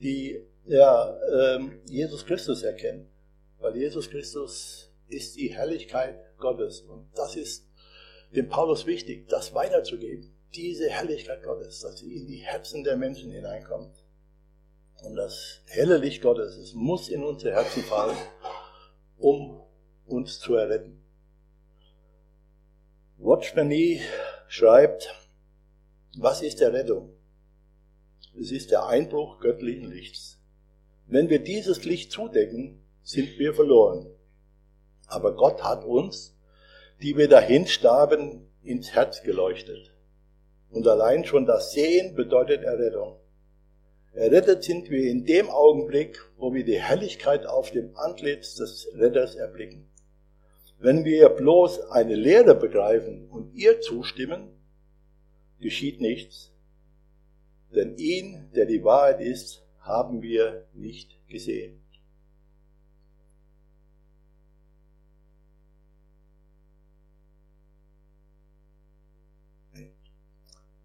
die 0.00 0.44
ja, 0.64 1.18
ähm, 1.30 1.80
Jesus 1.86 2.24
Christus 2.24 2.62
erkennt. 2.62 3.06
Weil 3.58 3.76
Jesus 3.76 4.10
Christus 4.10 4.90
ist 5.08 5.36
die 5.36 5.54
Herrlichkeit 5.54 6.18
Gottes. 6.42 6.82
Und 6.82 7.08
das 7.14 7.36
ist 7.36 7.66
dem 8.36 8.50
Paulus 8.50 8.84
wichtig, 8.84 9.28
das 9.28 9.54
weiterzugeben. 9.54 10.34
Diese 10.54 10.90
Herrlichkeit 10.90 11.42
Gottes, 11.42 11.80
dass 11.80 11.98
sie 11.98 12.14
in 12.14 12.26
die 12.26 12.44
Herzen 12.44 12.84
der 12.84 12.98
Menschen 12.98 13.30
hineinkommt. 13.30 13.96
Und 15.02 15.16
das 15.16 15.62
helle 15.66 15.96
Licht 15.96 16.20
Gottes, 16.20 16.56
es 16.56 16.74
muss 16.74 17.08
in 17.08 17.24
unsere 17.24 17.54
Herzen 17.54 17.82
fallen, 17.82 18.16
um 19.16 19.62
uns 20.04 20.38
zu 20.38 20.54
erretten. 20.54 21.02
Watchman 23.16 23.72
schreibt, 24.48 25.14
was 26.18 26.42
ist 26.42 26.60
Errettung? 26.60 27.14
Es 28.38 28.50
ist 28.50 28.70
der 28.70 28.86
Einbruch 28.86 29.40
göttlichen 29.40 29.90
Lichts. 29.90 30.38
Wenn 31.06 31.28
wir 31.28 31.42
dieses 31.42 31.84
Licht 31.84 32.12
zudecken, 32.12 32.82
sind 33.02 33.38
wir 33.38 33.54
verloren. 33.54 34.06
Aber 35.06 35.34
Gott 35.34 35.62
hat 35.62 35.84
uns, 35.84 36.31
die 37.02 37.16
wir 37.16 37.28
dahin 37.28 37.66
starben, 37.66 38.48
ins 38.62 38.94
Herz 38.94 39.22
geleuchtet. 39.22 39.92
Und 40.70 40.86
allein 40.86 41.24
schon 41.24 41.46
das 41.46 41.72
Sehen 41.72 42.14
bedeutet 42.14 42.62
Errettung. 42.62 43.18
Errettet 44.12 44.62
sind 44.62 44.88
wir 44.88 45.10
in 45.10 45.24
dem 45.24 45.50
Augenblick, 45.50 46.18
wo 46.36 46.54
wir 46.54 46.64
die 46.64 46.80
Herrlichkeit 46.80 47.46
auf 47.46 47.70
dem 47.70 47.96
Antlitz 47.96 48.54
des 48.54 48.88
Retters 48.94 49.34
erblicken. 49.34 49.88
Wenn 50.78 51.04
wir 51.04 51.28
bloß 51.28 51.90
eine 51.90 52.14
Lehre 52.14 52.54
begreifen 52.54 53.28
und 53.28 53.54
ihr 53.54 53.80
zustimmen, 53.80 54.48
geschieht 55.60 56.00
nichts, 56.00 56.52
denn 57.74 57.96
ihn, 57.96 58.50
der 58.54 58.66
die 58.66 58.84
Wahrheit 58.84 59.20
ist, 59.20 59.64
haben 59.80 60.22
wir 60.22 60.66
nicht 60.72 61.16
gesehen. 61.28 61.81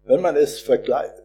Wenn 0.08 0.22
man 0.22 0.36
es 0.36 0.58
vergleicht, 0.58 1.22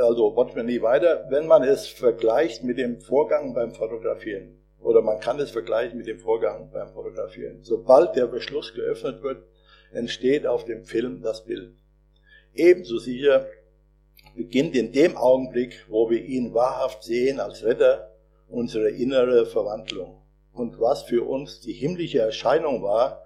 also 0.00 0.36
watch 0.36 0.54
nie 0.54 0.80
weiter, 0.80 1.26
wenn 1.30 1.48
man 1.48 1.64
es 1.64 1.88
vergleicht 1.88 2.62
mit 2.62 2.78
dem 2.78 3.00
Vorgang 3.00 3.54
beim 3.54 3.74
Fotografieren, 3.74 4.56
oder 4.78 5.02
man 5.02 5.18
kann 5.18 5.40
es 5.40 5.50
vergleichen 5.50 5.98
mit 5.98 6.06
dem 6.06 6.20
Vorgang 6.20 6.70
beim 6.70 6.92
Fotografieren. 6.92 7.58
Sobald 7.62 8.14
der 8.14 8.28
Beschluss 8.28 8.72
geöffnet 8.72 9.20
wird, 9.24 9.42
entsteht 9.92 10.46
auf 10.46 10.64
dem 10.64 10.84
Film 10.84 11.22
das 11.22 11.44
Bild. 11.44 11.74
Ebenso 12.54 12.98
sicher 12.98 13.46
beginnt 14.36 14.76
in 14.76 14.92
dem 14.92 15.16
Augenblick, 15.16 15.84
wo 15.88 16.08
wir 16.08 16.24
ihn 16.24 16.54
wahrhaft 16.54 17.02
sehen 17.02 17.40
als 17.40 17.64
Retter, 17.64 18.12
unsere 18.48 18.90
innere 18.90 19.44
Verwandlung. 19.44 20.22
Und 20.52 20.78
was 20.78 21.02
für 21.02 21.24
uns 21.28 21.62
die 21.62 21.72
himmlische 21.72 22.20
Erscheinung 22.20 22.80
war, 22.84 23.24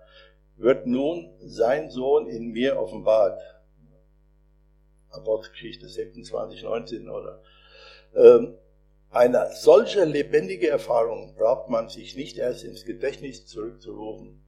wird 0.56 0.86
nun 0.86 1.28
sein 1.40 1.90
Sohn 1.90 2.26
in 2.26 2.52
mir 2.52 2.78
offenbart. 2.78 3.38
Apostelgeschichte 5.14 5.88
26, 5.88 6.62
19 6.62 7.08
oder. 7.08 7.40
Ähm, 8.14 8.54
eine 9.10 9.50
solche 9.52 10.04
lebendige 10.04 10.68
Erfahrung 10.68 11.34
braucht 11.36 11.68
man 11.68 11.88
sich 11.88 12.16
nicht 12.16 12.36
erst 12.36 12.64
ins 12.64 12.84
Gedächtnis 12.84 13.46
zurückzurufen. 13.46 14.44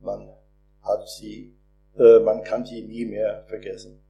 Man 0.00 0.32
hat 0.82 1.08
sie, 1.08 1.56
äh, 1.96 2.18
man 2.18 2.42
kann 2.42 2.64
sie 2.66 2.82
nie 2.82 3.04
mehr 3.04 3.44
vergessen. 3.46 4.02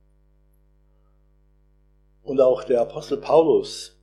Und 2.22 2.40
auch 2.40 2.64
der 2.64 2.80
Apostel 2.80 3.18
Paulus, 3.18 3.98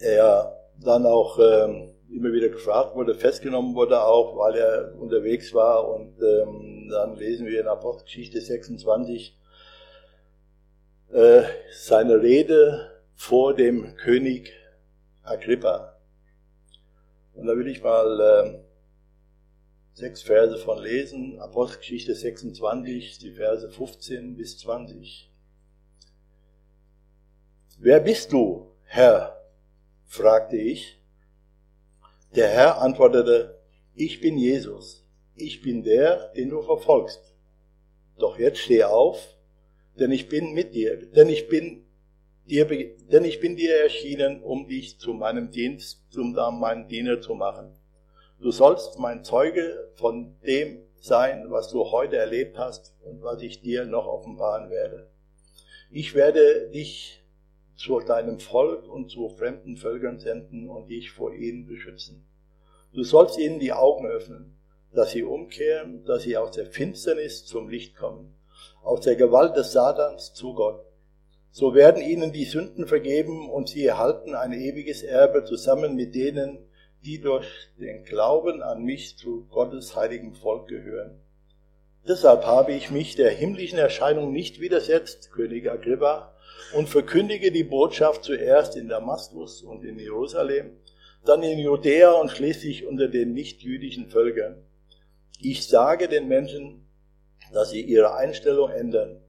der 0.00 0.56
dann 0.80 1.06
auch 1.06 1.38
ähm, 1.38 1.94
immer 2.08 2.32
wieder 2.32 2.48
gefragt 2.48 2.94
wurde, 2.94 3.14
festgenommen 3.14 3.74
wurde 3.74 4.02
auch, 4.02 4.36
weil 4.36 4.54
er 4.54 4.94
unterwegs 5.00 5.54
war. 5.54 5.88
Und 5.88 6.14
ähm, 6.22 6.88
dann 6.90 7.16
lesen 7.16 7.46
wir 7.46 7.60
in 7.60 7.66
Apostelgeschichte 7.66 8.40
26 8.40 9.36
äh, 11.12 11.42
seine 11.72 12.22
Rede 12.22 12.90
vor 13.14 13.54
dem 13.54 13.96
König 13.96 14.52
Agrippa. 15.22 15.98
Und 17.34 17.46
da 17.46 17.56
will 17.56 17.68
ich 17.68 17.82
mal 17.82 18.20
äh, 18.20 18.58
sechs 19.92 20.22
Verse 20.22 20.56
von 20.58 20.82
lesen. 20.82 21.38
Apostelgeschichte 21.38 22.14
26, 22.14 23.18
die 23.18 23.32
Verse 23.32 23.68
15 23.70 24.36
bis 24.36 24.58
20. 24.58 25.30
Wer 27.78 28.00
bist 28.00 28.32
du, 28.32 28.70
Herr? 28.84 29.38
fragte 30.04 30.56
ich. 30.56 30.98
Der 32.34 32.48
Herr 32.48 32.80
antwortete, 32.80 33.58
ich 33.94 34.20
bin 34.20 34.38
Jesus, 34.38 35.04
ich 35.34 35.60
bin 35.62 35.82
der, 35.82 36.28
den 36.32 36.50
du 36.50 36.62
verfolgst. 36.62 37.34
Doch 38.18 38.38
jetzt 38.38 38.58
steh 38.58 38.84
auf, 38.84 39.36
denn 39.98 40.10
ich 40.10 40.28
bin 40.28 40.52
mit 40.52 40.74
dir, 40.74 40.96
denn 40.96 41.28
ich 41.28 41.48
bin 41.48 41.84
dir, 42.48 42.66
denn 42.66 43.24
ich 43.24 43.40
bin 43.40 43.56
dir 43.56 43.76
erschienen, 43.76 44.42
um 44.42 44.68
dich 44.68 44.98
zu 44.98 45.12
meinem 45.12 45.50
Dienst, 45.50 46.16
um 46.16 46.32
meinen 46.32 46.88
Diener 46.88 47.20
zu 47.20 47.34
machen. 47.34 47.74
Du 48.40 48.50
sollst 48.50 48.98
mein 48.98 49.24
Zeuge 49.24 49.90
von 49.94 50.36
dem 50.40 50.82
sein, 51.00 51.46
was 51.50 51.68
du 51.68 51.90
heute 51.90 52.16
erlebt 52.16 52.58
hast 52.58 52.94
und 53.04 53.22
was 53.22 53.42
ich 53.42 53.60
dir 53.60 53.84
noch 53.84 54.06
offenbaren 54.06 54.70
werde. 54.70 55.10
Ich 55.90 56.14
werde 56.14 56.70
dich 56.70 57.22
zu 57.76 58.00
deinem 58.00 58.38
Volk 58.38 58.88
und 58.88 59.10
zu 59.10 59.28
fremden 59.28 59.76
Völkern 59.76 60.18
senden 60.18 60.68
und 60.68 60.88
dich 60.88 61.10
vor 61.10 61.34
ihnen 61.34 61.66
beschützen. 61.66 62.24
Du 62.92 63.02
sollst 63.02 63.38
ihnen 63.38 63.58
die 63.58 63.72
Augen 63.72 64.06
öffnen, 64.06 64.56
dass 64.92 65.10
sie 65.10 65.22
umkehren, 65.22 66.04
dass 66.04 66.22
sie 66.22 66.36
aus 66.36 66.52
der 66.52 66.66
Finsternis 66.66 67.44
zum 67.44 67.68
Licht 67.68 67.96
kommen, 67.96 68.34
aus 68.82 69.00
der 69.02 69.16
Gewalt 69.16 69.56
des 69.56 69.72
Satans 69.72 70.34
zu 70.34 70.54
Gott. 70.54 70.84
So 71.50 71.74
werden 71.74 72.02
ihnen 72.02 72.32
die 72.32 72.44
Sünden 72.44 72.86
vergeben 72.86 73.50
und 73.50 73.68
sie 73.68 73.84
erhalten 73.84 74.34
ein 74.34 74.52
ewiges 74.52 75.02
Erbe 75.02 75.44
zusammen 75.44 75.94
mit 75.94 76.14
denen, 76.14 76.58
die 77.04 77.20
durch 77.20 77.46
den 77.78 78.04
Glauben 78.04 78.62
an 78.62 78.82
mich 78.84 79.18
zu 79.18 79.46
Gottes 79.50 79.94
heiligem 79.96 80.34
Volk 80.34 80.68
gehören. 80.68 81.20
Deshalb 82.08 82.44
habe 82.44 82.72
ich 82.72 82.90
mich 82.90 83.14
der 83.14 83.30
himmlischen 83.30 83.78
Erscheinung 83.78 84.32
nicht 84.32 84.60
widersetzt, 84.60 85.30
König 85.32 85.70
Agrippa, 85.70 86.34
und 86.74 86.88
verkündige 86.88 87.52
die 87.52 87.64
Botschaft 87.64 88.24
zuerst 88.24 88.76
in 88.76 88.88
Damaskus 88.88 89.62
und 89.62 89.84
in 89.84 89.98
Jerusalem, 89.98 90.72
dann 91.24 91.42
in 91.42 91.58
Judäa 91.58 92.12
und 92.12 92.30
schließlich 92.30 92.86
unter 92.86 93.08
den 93.08 93.34
nichtjüdischen 93.34 94.08
Völkern. 94.08 94.56
Ich 95.40 95.68
sage 95.68 96.08
den 96.08 96.28
Menschen, 96.28 96.81
dass 97.52 97.70
sie 97.70 97.82
ihre 97.82 98.14
Einstellung 98.14 98.70
ändern, 98.70 99.20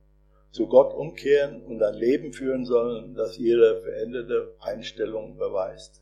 zu 0.51 0.67
Gott 0.67 0.93
umkehren 0.93 1.63
und 1.63 1.81
ein 1.81 1.95
Leben 1.95 2.31
führen 2.31 2.65
sollen, 2.65 3.15
das 3.15 3.37
ihre 3.37 3.81
veränderte 3.81 4.55
Einstellung 4.59 5.37
beweist. 5.37 6.01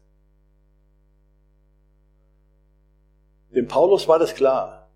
Dem 3.55 3.67
Paulus 3.67 4.07
war 4.07 4.19
das 4.19 4.35
klar. 4.35 4.89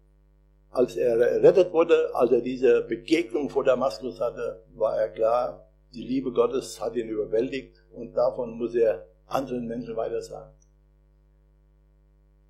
Als 0.70 0.98
er 0.98 1.18
errettet 1.18 1.72
wurde, 1.72 2.14
als 2.14 2.32
er 2.32 2.42
diese 2.42 2.82
Begegnung 2.82 3.50
vor 3.50 3.64
Damaskus 3.64 4.20
hatte, 4.20 4.64
war 4.74 4.98
er 4.98 5.10
klar, 5.10 5.70
die 5.94 6.04
Liebe 6.04 6.34
Gottes 6.34 6.82
hat 6.82 6.96
ihn 6.98 7.08
überwältigt 7.08 7.82
und 7.92 8.14
davon 8.14 8.58
muss 8.58 8.76
er 8.76 9.08
anderen 9.26 9.68
Menschen 9.68 9.96
weitersagen. 9.96 10.54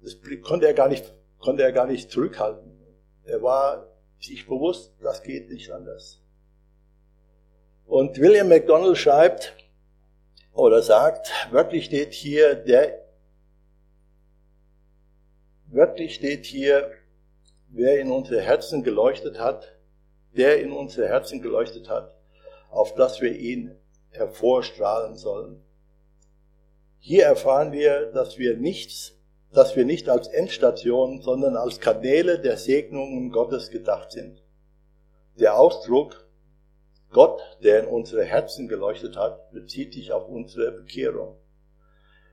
Das 0.01 0.17
konnte 0.43 0.65
er 0.65 0.73
gar 0.73 0.87
nicht, 0.87 1.13
konnte 1.39 1.63
er 1.63 1.71
gar 1.71 1.85
nicht 1.85 2.09
zurückhalten. 2.09 2.71
Er 3.23 3.41
war 3.41 3.94
sich 4.19 4.47
bewusst, 4.47 4.93
das 5.01 5.23
geht 5.23 5.49
nicht 5.49 5.71
anders. 5.71 6.21
Und 7.85 8.19
William 8.19 8.49
MacDonald 8.49 8.97
schreibt 8.97 9.55
oder 10.53 10.81
sagt, 10.81 11.31
wörtlich 11.51 11.85
steht 11.85 12.13
hier, 12.13 12.55
der, 12.55 13.05
wörtlich 15.67 16.15
steht 16.15 16.45
hier, 16.45 16.91
wer 17.69 17.99
in 17.99 18.11
unsere 18.11 18.41
Herzen 18.41 18.83
geleuchtet 18.83 19.39
hat, 19.39 19.77
der 20.35 20.59
in 20.61 20.71
unsere 20.71 21.07
Herzen 21.07 21.41
geleuchtet 21.41 21.89
hat, 21.89 22.13
auf 22.69 22.95
dass 22.95 23.21
wir 23.21 23.35
ihn 23.35 23.75
hervorstrahlen 24.11 25.15
sollen. 25.15 25.61
Hier 26.99 27.25
erfahren 27.25 27.71
wir, 27.71 28.11
dass 28.11 28.37
wir 28.37 28.57
nichts, 28.57 29.14
dass 29.55 29.75
wir 29.75 29.85
nicht 29.85 30.09
als 30.09 30.27
Endstation, 30.27 31.21
sondern 31.21 31.55
als 31.55 31.79
Kanäle 31.79 32.39
der 32.39 32.57
Segnungen 32.57 33.31
Gottes 33.31 33.69
gedacht 33.69 34.11
sind. 34.11 34.43
Der 35.39 35.57
Ausdruck 35.57 36.25
Gott, 37.11 37.39
der 37.63 37.83
in 37.83 37.87
unsere 37.87 38.25
Herzen 38.25 38.67
geleuchtet 38.67 39.15
hat, 39.15 39.51
bezieht 39.51 39.93
sich 39.93 40.11
auf 40.11 40.27
unsere 40.27 40.71
Bekehrung. 40.71 41.37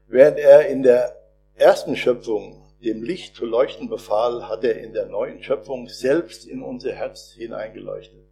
Während 0.09 0.38
er 0.38 0.67
in 0.67 0.83
der 0.83 1.17
ersten 1.55 1.95
Schöpfung 1.95 2.64
dem 2.83 3.02
Licht 3.05 3.37
zu 3.37 3.47
leuchten 3.47 3.88
befahl, 3.88 4.49
hat 4.49 4.64
er 4.64 4.81
in 4.81 4.93
der 4.93 5.07
neuen 5.07 5.41
Schöpfung 5.41 5.88
selbst 5.88 6.47
in 6.47 6.62
unser 6.62 6.93
Herz 6.93 7.31
hineingeleuchtet. 7.31 8.26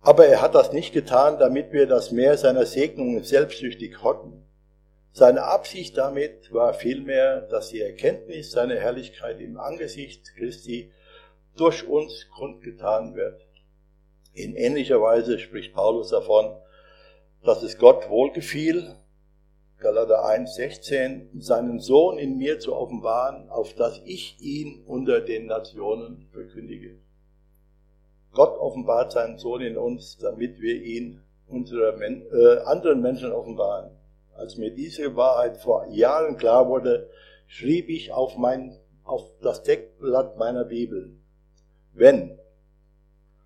Aber 0.00 0.26
er 0.26 0.40
hat 0.40 0.54
das 0.54 0.72
nicht 0.72 0.94
getan, 0.94 1.38
damit 1.38 1.72
wir 1.72 1.86
das 1.86 2.10
Meer 2.10 2.38
seiner 2.38 2.64
Segnungen 2.64 3.22
selbstsüchtig 3.22 4.02
hocken. 4.02 4.47
Seine 5.12 5.44
Absicht 5.44 5.96
damit 5.96 6.52
war 6.52 6.74
vielmehr, 6.74 7.40
dass 7.42 7.70
die 7.70 7.80
Erkenntnis 7.80 8.52
seiner 8.52 8.76
Herrlichkeit 8.76 9.40
im 9.40 9.58
Angesicht 9.58 10.34
Christi 10.36 10.92
durch 11.56 11.86
uns 11.86 12.28
kundgetan 12.30 13.14
wird. 13.14 13.46
In 14.32 14.54
ähnlicher 14.54 15.00
Weise 15.00 15.38
spricht 15.38 15.74
Paulus 15.74 16.10
davon, 16.10 16.56
dass 17.42 17.62
es 17.62 17.78
Gott 17.78 18.08
wohlgefiel, 18.08 18.94
Galater 19.78 20.24
1, 20.24 20.56
16, 20.56 21.40
seinen 21.40 21.80
Sohn 21.80 22.18
in 22.18 22.36
mir 22.36 22.58
zu 22.58 22.74
offenbaren, 22.74 23.48
auf 23.48 23.74
dass 23.74 24.00
ich 24.04 24.40
ihn 24.40 24.82
unter 24.86 25.20
den 25.20 25.46
Nationen 25.46 26.28
verkündige. 26.32 26.98
Gott 28.32 28.58
offenbart 28.58 29.12
seinen 29.12 29.38
Sohn 29.38 29.62
in 29.62 29.76
uns, 29.76 30.18
damit 30.18 30.60
wir 30.60 30.82
ihn 30.82 31.22
unsere, 31.46 31.96
äh, 32.00 32.60
anderen 32.64 33.00
Menschen 33.00 33.32
offenbaren. 33.32 33.97
Als 34.38 34.56
mir 34.56 34.70
diese 34.70 35.16
Wahrheit 35.16 35.56
vor 35.56 35.88
Jahren 35.88 36.36
klar 36.36 36.68
wurde, 36.68 37.10
schrieb 37.48 37.88
ich 37.88 38.12
auf, 38.12 38.36
mein, 38.36 38.78
auf 39.02 39.32
das 39.42 39.64
Deckblatt 39.64 40.36
meiner 40.36 40.64
Bibel, 40.64 41.18
wenn, 41.92 42.38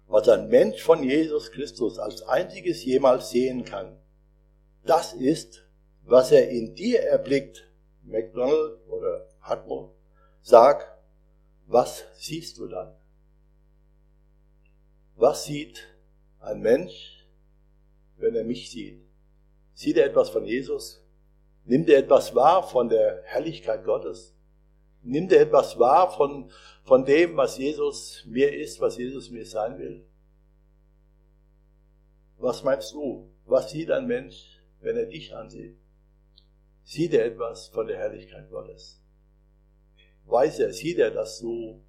was 0.07 0.29
ein 0.29 0.49
Mensch 0.49 0.83
von 0.83 1.03
Jesus 1.03 1.51
Christus 1.51 1.99
als 1.99 2.21
einziges 2.21 2.85
jemals 2.85 3.31
sehen 3.31 3.65
kann, 3.65 3.97
das 4.85 5.15
ist, 5.15 5.67
was 6.03 6.31
er 6.31 6.51
in 6.51 6.75
dir 6.75 7.01
erblickt, 7.01 7.65
McDonald 8.03 8.87
oder 8.87 9.27
Hartmut, 9.41 9.93
sag, 10.43 10.99
was 11.69 12.05
siehst 12.19 12.59
du 12.59 12.69
dann? 12.69 12.95
Was 15.17 15.47
sieht 15.47 15.89
ein 16.39 16.61
Mensch, 16.61 17.27
wenn 18.19 18.35
er 18.35 18.45
mich 18.45 18.71
sieht? 18.71 19.12
Sieht 19.83 19.97
er 19.97 20.07
etwas 20.07 20.31
von 20.31 20.45
Jesus? 20.45 21.03
Nimmt 21.65 21.89
er 21.89 21.99
etwas 21.99 22.37
wahr 22.37 22.63
von 22.63 22.89
der 22.89 23.21
Herrlichkeit 23.25 23.85
Gottes? 23.85 24.33
Nimmt 25.03 25.33
er 25.33 25.41
etwas 25.41 25.77
wahr 25.77 26.09
von, 26.17 26.53
von 26.85 27.05
dem, 27.05 27.37
was 27.37 27.59
Jesus 27.59 28.25
mir 28.25 28.57
ist, 28.57 28.81
was 28.81 28.97
Jesus 28.97 29.29
mir 29.33 29.45
sein 29.45 29.81
will? 29.81 30.07
Was 32.39 32.63
meinst 32.63 32.93
du? 32.93 33.29
Was 33.45 33.73
sieht 33.73 33.91
ein 33.91 34.07
Mensch, 34.07 34.63
wenn 34.83 34.97
er 34.97 35.07
dich 35.07 35.35
ansieht? 35.35 35.77
Sieht 36.85 37.13
er 37.13 37.25
etwas 37.25 37.67
von 37.67 37.89
der 37.89 37.99
Herrlichkeit 37.99 38.49
Gottes? 38.51 39.03
Weiß 40.27 40.61
er, 40.61 40.73
sieht 40.73 40.99
er, 40.99 41.11
dass 41.11 41.41
du 41.41 41.83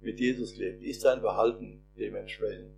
mit 0.00 0.18
Jesus 0.18 0.56
lebst? 0.56 0.82
Ist 0.82 1.02
sein 1.02 1.20
Verhalten 1.20 1.84
dementsprechend? 1.98 2.74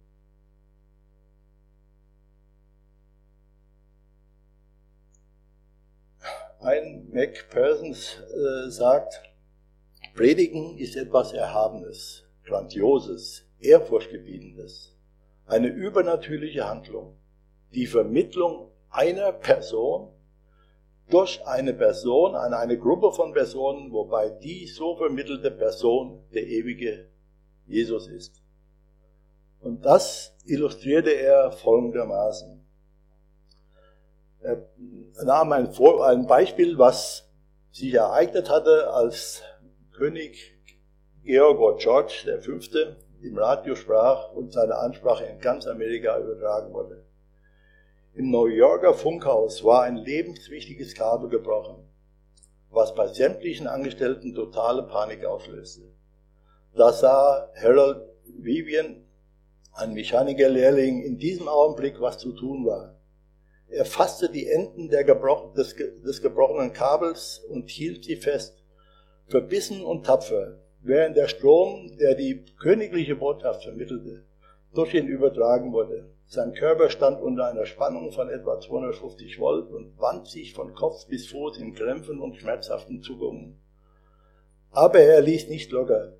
Ein 6.66 7.07
Mac 7.12 7.48
Persons 7.50 8.20
äh, 8.29 8.70
sagt, 8.70 9.22
Predigen 10.16 10.76
ist 10.79 10.96
etwas 10.96 11.33
Erhabenes, 11.33 12.24
Grandioses, 12.44 13.44
Ehrfurchtgebietendes, 13.61 14.92
eine 15.46 15.68
übernatürliche 15.68 16.68
Handlung, 16.68 17.16
die 17.72 17.87
Vermittlung 17.87 18.72
einer 18.90 19.31
Person 19.31 20.09
durch 21.09 21.46
eine 21.46 21.72
Person 21.72 22.35
an 22.35 22.52
eine 22.52 22.76
Gruppe 22.76 23.12
von 23.12 23.33
Personen, 23.33 23.92
wobei 23.92 24.31
die 24.31 24.66
so 24.66 24.96
vermittelte 24.96 25.52
Person 25.52 26.24
der 26.35 26.48
ewige 26.48 27.07
Jesus 27.68 28.09
ist. 28.09 28.42
Und 29.61 29.85
das 29.85 30.35
illustrierte 30.44 31.12
er 31.12 31.52
folgendermaßen. 31.52 32.55
Er 34.46 35.24
nahm 35.24 35.50
ein, 35.50 35.68
ein 36.02 36.26
Beispiel, 36.26 36.78
was 36.78 37.28
sich 37.72 37.92
ereignet 37.94 38.48
hatte, 38.48 38.92
als 38.92 39.42
König 39.92 40.54
Georg 41.24 41.80
George 41.80 42.38
V. 42.40 42.78
im 43.22 43.37
Radio 43.37 43.74
sprach 43.74 44.30
und 44.32 44.52
seine 44.52 44.76
Ansprache 44.76 45.24
in 45.24 45.40
ganz 45.40 45.66
Amerika 45.66 46.16
übertragen 46.20 46.72
wurde. 46.72 47.04
Im 48.14 48.30
New 48.30 48.46
Yorker 48.46 48.94
Funkhaus 48.94 49.64
war 49.64 49.82
ein 49.82 49.96
lebenswichtiges 49.96 50.94
Kabel 50.94 51.28
gebrochen, 51.28 51.82
was 52.70 52.94
bei 52.94 53.09
sämtlichen 53.09 53.66
Angestellten 53.66 54.35
totale 54.35 54.85
Panik 54.85 55.24
auslöste. 55.24 55.82
Da 56.74 56.92
sah 56.92 57.50
Harold 57.61 58.02
Vivian, 58.24 59.04
ein 59.72 59.92
Mechanikerlehrling, 59.92 61.02
in 61.02 61.18
diesem 61.18 61.48
Augenblick, 61.48 62.00
was 62.00 62.18
zu 62.18 62.32
tun 62.32 62.64
war. 62.64 62.95
Er 63.68 63.85
fasste 63.85 64.31
die 64.31 64.48
Enden 64.48 64.88
gebrochen, 64.88 65.55
des, 65.55 65.74
des 65.74 66.22
gebrochenen 66.22 66.72
Kabels 66.72 67.44
und 67.48 67.68
hielt 67.68 68.05
sie 68.05 68.16
fest, 68.16 68.62
verbissen 69.26 69.83
und 69.83 70.07
tapfer, 70.07 70.59
während 70.83 71.16
der 71.16 71.29
Strom, 71.29 71.96
der 71.98 72.14
die 72.14 72.44
königliche 72.59 73.16
Botschaft 73.16 73.64
vermittelte, 73.64 74.24
durch 74.72 74.94
ihn 74.94 75.09
übertragen 75.09 75.72
wurde. 75.72 76.09
Sein 76.26 76.55
Körper 76.55 76.90
stand 76.90 77.20
unter 77.20 77.46
einer 77.46 77.66
Spannung 77.66 78.12
von 78.12 78.29
etwa 78.29 78.61
250 78.61 79.38
Volt 79.38 79.70
und 79.70 79.98
wand 79.98 80.26
sich 80.29 80.55
von 80.55 80.74
Kopf 80.74 81.07
bis 81.07 81.29
Fuß 81.29 81.59
in 81.59 81.74
Krämpfen 81.74 82.20
und 82.20 82.37
schmerzhaften 82.37 83.00
Zuckungen. 83.00 83.59
Aber 84.70 84.98
er 84.98 85.22
ließ 85.22 85.48
nicht 85.48 85.70
locker. 85.70 86.12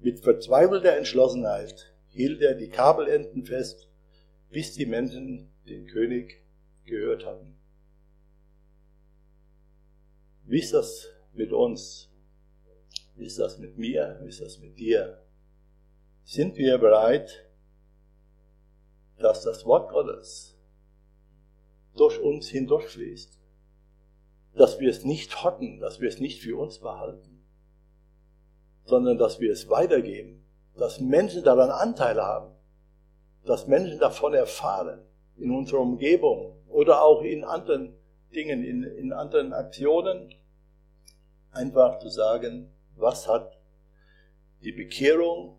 Mit 0.00 0.20
verzweifelter 0.20 0.96
Entschlossenheit 0.96 1.92
hielt 2.08 2.40
er 2.40 2.54
die 2.54 2.68
Kabelenden 2.68 3.44
fest, 3.44 3.88
bis 4.50 4.74
die 4.74 4.86
Menschen 4.86 5.50
den 5.68 5.86
König 5.86 6.42
gehört 6.88 7.24
hatten. 7.24 7.56
Wie 10.44 10.58
ist 10.58 10.72
das 10.72 11.06
mit 11.32 11.52
uns? 11.52 12.10
Wie 13.16 13.26
ist 13.26 13.38
das 13.38 13.58
mit 13.58 13.76
mir? 13.76 14.18
Wie 14.22 14.28
ist 14.28 14.40
das 14.40 14.58
mit 14.58 14.78
dir? 14.78 15.22
Sind 16.24 16.56
wir 16.56 16.78
bereit, 16.78 17.48
dass 19.18 19.42
das 19.42 19.64
Wort 19.64 19.90
Gottes 19.90 20.56
durch 21.96 22.18
uns 22.20 22.48
hindurchfließt? 22.48 23.38
Dass 24.54 24.80
wir 24.80 24.90
es 24.90 25.04
nicht 25.04 25.44
hotten, 25.44 25.80
dass 25.80 26.00
wir 26.00 26.08
es 26.08 26.18
nicht 26.18 26.40
für 26.40 26.58
uns 26.58 26.78
behalten, 26.78 27.44
sondern 28.84 29.18
dass 29.18 29.40
wir 29.40 29.52
es 29.52 29.68
weitergeben, 29.68 30.44
dass 30.74 31.00
Menschen 31.00 31.44
daran 31.44 31.70
Anteil 31.70 32.20
haben, 32.22 32.54
dass 33.44 33.66
Menschen 33.66 33.98
davon 33.98 34.34
erfahren 34.34 35.00
in 35.38 35.50
unserer 35.50 35.80
Umgebung, 35.80 36.56
oder 36.68 37.02
auch 37.02 37.22
in 37.22 37.44
anderen 37.44 37.94
Dingen, 38.34 38.62
in, 38.64 38.82
in 38.82 39.12
anderen 39.12 39.52
Aktionen, 39.52 40.34
einfach 41.50 41.98
zu 41.98 42.08
sagen, 42.08 42.70
was 42.96 43.26
hat 43.26 43.58
die 44.62 44.72
Bekehrung, 44.72 45.58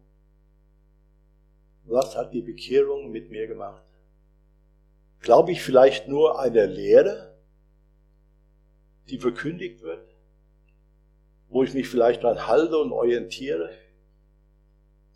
was 1.84 2.16
hat 2.16 2.34
die 2.34 2.42
Bekehrung 2.42 3.12
mit 3.12 3.32
mir 3.32 3.48
gemacht? 3.48 3.84
Glaube 5.22 5.52
ich 5.52 5.62
vielleicht 5.62 6.08
nur 6.08 6.40
einer 6.40 6.68
Lehre, 6.68 7.36
die 9.10 9.18
verkündigt 9.18 9.82
wird, 9.82 10.16
wo 11.50 11.64
ich 11.64 11.74
mich 11.74 11.88
vielleicht 11.88 12.24
dran 12.24 12.48
halte 12.48 12.78
und 12.78 12.92
orientiere? 12.92 13.72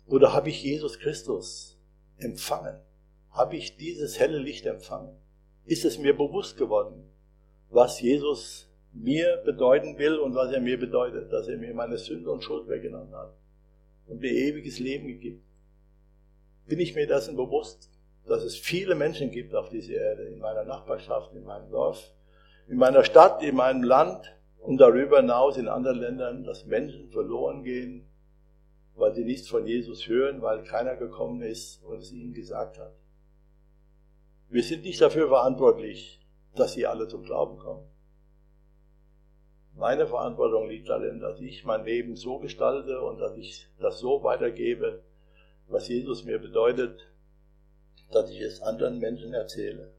Oder 0.06 0.32
habe 0.32 0.50
ich 0.50 0.62
Jesus 0.62 0.98
Christus 0.98 1.78
empfangen? 2.18 2.76
Habe 3.34 3.56
ich 3.56 3.76
dieses 3.76 4.18
helle 4.18 4.38
Licht 4.38 4.64
empfangen? 4.66 5.14
ist 5.66 5.84
es 5.84 5.98
mir 5.98 6.16
bewusst 6.16 6.56
geworden, 6.56 7.04
was 7.70 8.00
Jesus 8.00 8.70
mir 8.92 9.42
bedeuten 9.44 9.98
will 9.98 10.18
und 10.18 10.34
was 10.34 10.52
er 10.52 10.60
mir 10.60 10.78
bedeutet, 10.78 11.32
dass 11.32 11.48
er 11.48 11.56
mir 11.56 11.74
meine 11.74 11.98
Sünde 11.98 12.30
und 12.30 12.44
Schuld 12.44 12.68
weggenommen 12.68 13.14
hat 13.14 13.34
und 14.06 14.20
mir 14.20 14.30
ewiges 14.30 14.78
Leben 14.78 15.08
gegeben. 15.08 15.42
bin 16.66 16.80
ich 16.80 16.94
mir 16.94 17.06
dessen 17.06 17.36
bewusst, 17.36 17.90
dass 18.26 18.42
es 18.42 18.56
viele 18.56 18.94
Menschen 18.94 19.30
gibt 19.30 19.54
auf 19.54 19.68
dieser 19.68 19.94
Erde, 19.94 20.22
in 20.24 20.38
meiner 20.38 20.64
Nachbarschaft, 20.64 21.34
in 21.34 21.44
meinem 21.44 21.70
Dorf, 21.70 22.10
in 22.68 22.78
meiner 22.78 23.04
Stadt, 23.04 23.42
in 23.42 23.54
meinem 23.54 23.82
Land 23.82 24.34
und 24.60 24.78
darüber 24.78 25.18
hinaus 25.18 25.58
in 25.58 25.68
anderen 25.68 25.98
Ländern, 25.98 26.44
dass 26.44 26.64
Menschen 26.64 27.10
verloren 27.10 27.64
gehen, 27.64 28.06
weil 28.94 29.14
sie 29.14 29.24
nichts 29.24 29.48
von 29.48 29.66
Jesus 29.66 30.06
hören, 30.06 30.40
weil 30.40 30.62
keiner 30.62 30.96
gekommen 30.96 31.42
ist 31.42 31.82
und 31.84 31.98
es 31.98 32.12
ihnen 32.12 32.32
gesagt 32.32 32.78
hat. 32.78 32.94
Wir 34.48 34.62
sind 34.62 34.84
nicht 34.84 35.00
dafür 35.00 35.28
verantwortlich, 35.28 36.20
dass 36.54 36.74
sie 36.74 36.86
alle 36.86 37.08
zum 37.08 37.24
Glauben 37.24 37.58
kommen. 37.58 37.88
Meine 39.76 40.06
Verantwortung 40.06 40.68
liegt 40.68 40.88
darin, 40.88 41.18
dass 41.18 41.40
ich 41.40 41.64
mein 41.64 41.84
Leben 41.84 42.14
so 42.14 42.38
gestalte 42.38 43.00
und 43.00 43.18
dass 43.18 43.36
ich 43.36 43.66
das 43.80 43.98
so 43.98 44.22
weitergebe, 44.22 45.02
was 45.68 45.88
Jesus 45.88 46.24
mir 46.24 46.38
bedeutet, 46.38 47.00
dass 48.12 48.30
ich 48.30 48.40
es 48.40 48.60
anderen 48.60 48.98
Menschen 48.98 49.34
erzähle. 49.34 49.92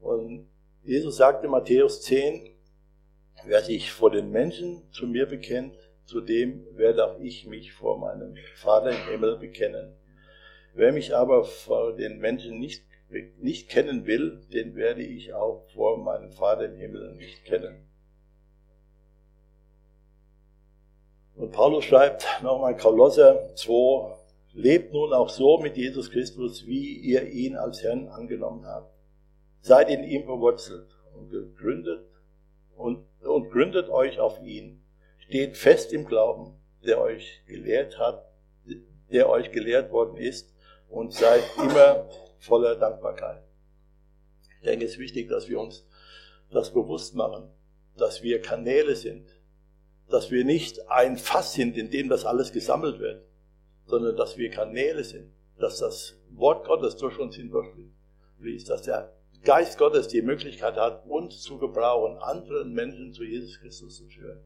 Und 0.00 0.48
Jesus 0.82 1.16
sagte 1.16 1.46
Matthäus 1.46 2.02
10, 2.02 2.50
wer 3.44 3.62
sich 3.62 3.92
vor 3.92 4.10
den 4.10 4.30
Menschen 4.30 4.82
zu 4.90 5.06
mir 5.06 5.26
bekennt, 5.26 5.76
zu 6.04 6.20
dem 6.20 6.66
werde 6.76 7.06
auch 7.06 7.20
ich 7.20 7.46
mich 7.46 7.72
vor 7.72 7.98
meinem 7.98 8.36
Vater 8.56 8.90
im 8.90 9.10
Himmel 9.10 9.36
bekennen. 9.36 9.94
Wer 10.74 10.92
mich 10.92 11.14
aber 11.14 11.44
vor 11.44 11.94
den 11.94 12.18
Menschen 12.18 12.58
nicht, 12.58 12.82
nicht 13.38 13.68
kennen 13.68 14.06
will, 14.06 14.40
den 14.52 14.74
werde 14.74 15.02
ich 15.02 15.34
auch 15.34 15.66
vor 15.74 15.98
meinem 15.98 16.32
Vater 16.32 16.64
im 16.64 16.76
Himmel 16.76 17.14
nicht 17.14 17.44
kennen. 17.44 17.86
Und 21.36 21.52
Paulus 21.52 21.84
schreibt 21.84 22.26
nochmal 22.42 22.76
Kolosser 22.76 23.54
2, 23.54 24.16
lebt 24.54 24.92
nun 24.92 25.12
auch 25.12 25.28
so 25.28 25.58
mit 25.58 25.76
Jesus 25.76 26.10
Christus, 26.10 26.66
wie 26.66 26.96
ihr 26.96 27.28
ihn 27.28 27.56
als 27.56 27.82
Herrn 27.82 28.08
angenommen 28.08 28.64
habt. 28.66 28.94
Seid 29.60 29.90
in 29.90 30.04
ihm 30.04 30.24
verwurzelt 30.24 30.88
und 31.14 31.30
gegründet 31.30 32.06
und, 32.76 33.04
und 33.20 33.50
gründet 33.50 33.90
euch 33.90 34.18
auf 34.18 34.42
ihn. 34.42 34.82
Steht 35.18 35.56
fest 35.56 35.92
im 35.92 36.06
Glauben, 36.06 36.54
der 36.84 37.00
euch 37.00 37.42
gelehrt 37.46 37.98
hat, 37.98 38.24
der 39.10 39.28
euch 39.28 39.52
gelehrt 39.52 39.92
worden 39.92 40.16
ist 40.16 40.51
und 40.92 41.12
seid 41.12 41.42
immer 41.56 42.06
voller 42.38 42.76
Dankbarkeit. 42.76 43.42
Ich 44.60 44.68
denke, 44.68 44.84
es 44.84 44.92
ist 44.92 44.98
wichtig, 44.98 45.28
dass 45.28 45.48
wir 45.48 45.58
uns 45.58 45.86
das 46.50 46.72
bewusst 46.72 47.14
machen, 47.14 47.48
dass 47.96 48.22
wir 48.22 48.42
Kanäle 48.42 48.94
sind, 48.94 49.26
dass 50.10 50.30
wir 50.30 50.44
nicht 50.44 50.90
ein 50.90 51.16
Fass 51.16 51.54
sind, 51.54 51.78
in 51.78 51.90
dem 51.90 52.10
das 52.10 52.26
alles 52.26 52.52
gesammelt 52.52 53.00
wird, 53.00 53.24
sondern 53.86 54.16
dass 54.16 54.36
wir 54.36 54.50
Kanäle 54.50 55.02
sind, 55.02 55.32
dass 55.58 55.78
das 55.78 56.20
Wort 56.30 56.66
Gottes 56.66 56.96
durch 56.96 57.18
uns 57.18 57.36
hindurchfließt, 57.36 58.68
dass 58.68 58.82
der 58.82 59.14
Geist 59.44 59.78
Gottes 59.78 60.08
die 60.08 60.22
Möglichkeit 60.22 60.76
hat, 60.76 61.06
uns 61.06 61.40
zu 61.40 61.58
gebrauchen, 61.58 62.18
anderen 62.18 62.74
Menschen 62.74 63.12
zu 63.12 63.24
Jesus 63.24 63.58
Christus 63.58 63.96
zu 63.96 64.06
führen. 64.08 64.44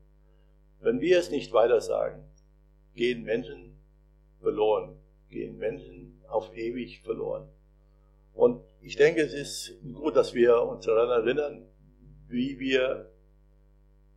Wenn 0.80 1.00
wir 1.00 1.18
es 1.18 1.30
nicht 1.30 1.52
weiter 1.52 1.80
sagen, 1.80 2.24
gehen 2.94 3.24
Menschen 3.24 3.76
verloren, 4.40 4.96
gehen 5.28 5.58
Menschen 5.58 6.15
auf 6.36 6.54
ewig 6.56 7.00
verloren. 7.02 7.48
Und 8.32 8.62
ich 8.80 8.96
denke, 8.96 9.22
es 9.22 9.32
ist 9.32 9.74
gut, 9.94 10.14
dass 10.14 10.34
wir 10.34 10.62
uns 10.62 10.84
daran 10.84 11.08
erinnern, 11.08 11.66
wie 12.28 12.58
wir, 12.58 13.10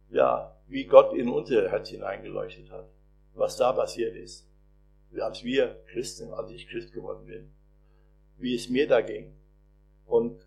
ja, 0.10 0.56
wie 0.68 0.86
Gott 0.86 1.14
in 1.14 1.30
unser 1.30 1.70
Herz 1.70 1.90
hineingeleuchtet 1.90 2.70
hat, 2.70 2.90
was 3.34 3.58
da 3.58 3.72
passiert 3.72 4.16
ist, 4.16 4.48
als 5.20 5.44
wir 5.44 5.82
Christen, 5.88 6.34
als 6.34 6.52
ich 6.52 6.68
Christ 6.68 6.94
geworden 6.94 7.26
bin, 7.26 7.52
wie 8.38 8.56
es 8.56 8.70
mir 8.70 8.88
da 8.88 9.02
ging. 9.02 9.34
Und 10.06 10.46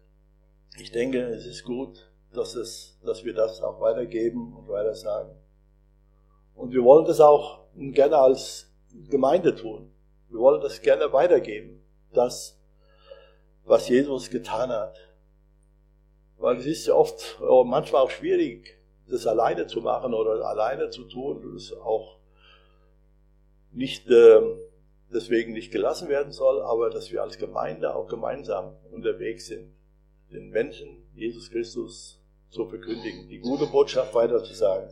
ich 0.78 0.92
denke, 0.92 1.24
es 1.28 1.46
ist 1.46 1.64
gut, 1.64 2.10
dass, 2.32 2.54
es, 2.54 2.98
dass 3.04 3.24
wir 3.24 3.34
das 3.34 3.60
auch 3.62 3.80
weitergeben 3.80 4.54
und 4.54 4.68
weiter 4.68 4.94
sagen. 4.94 5.34
Und 6.54 6.72
wir 6.72 6.82
wollen 6.84 7.06
das 7.06 7.20
auch 7.20 7.64
gerne 7.74 8.18
als 8.18 8.70
Gemeinde 9.08 9.54
tun. 9.54 9.91
Wir 10.32 10.40
wollen 10.40 10.62
das 10.62 10.80
gerne 10.80 11.12
weitergeben, 11.12 11.84
das, 12.12 12.58
was 13.64 13.88
Jesus 13.88 14.30
getan 14.30 14.70
hat. 14.70 14.96
Weil 16.38 16.56
es 16.56 16.66
ist 16.66 16.86
ja 16.86 16.94
oft, 16.94 17.38
manchmal 17.64 18.02
auch 18.02 18.10
schwierig, 18.10 18.78
das 19.06 19.26
alleine 19.26 19.66
zu 19.66 19.82
machen 19.82 20.14
oder 20.14 20.44
alleine 20.44 20.88
zu 20.88 21.04
tun. 21.04 21.52
Das 21.54 21.72
auch 21.74 22.16
nicht 23.72 24.08
äh, 24.08 24.40
deswegen 25.12 25.52
nicht 25.52 25.70
gelassen 25.70 26.08
werden 26.08 26.32
soll, 26.32 26.62
aber 26.62 26.88
dass 26.88 27.12
wir 27.12 27.22
als 27.22 27.36
Gemeinde 27.36 27.94
auch 27.94 28.08
gemeinsam 28.08 28.74
unterwegs 28.90 29.46
sind 29.46 29.72
den 30.32 30.48
Menschen 30.48 31.06
Jesus 31.14 31.50
Christus 31.50 32.18
zu 32.48 32.66
verkündigen, 32.66 33.28
die 33.28 33.38
gute 33.38 33.66
Botschaft 33.66 34.14
weiterzusagen. 34.14 34.88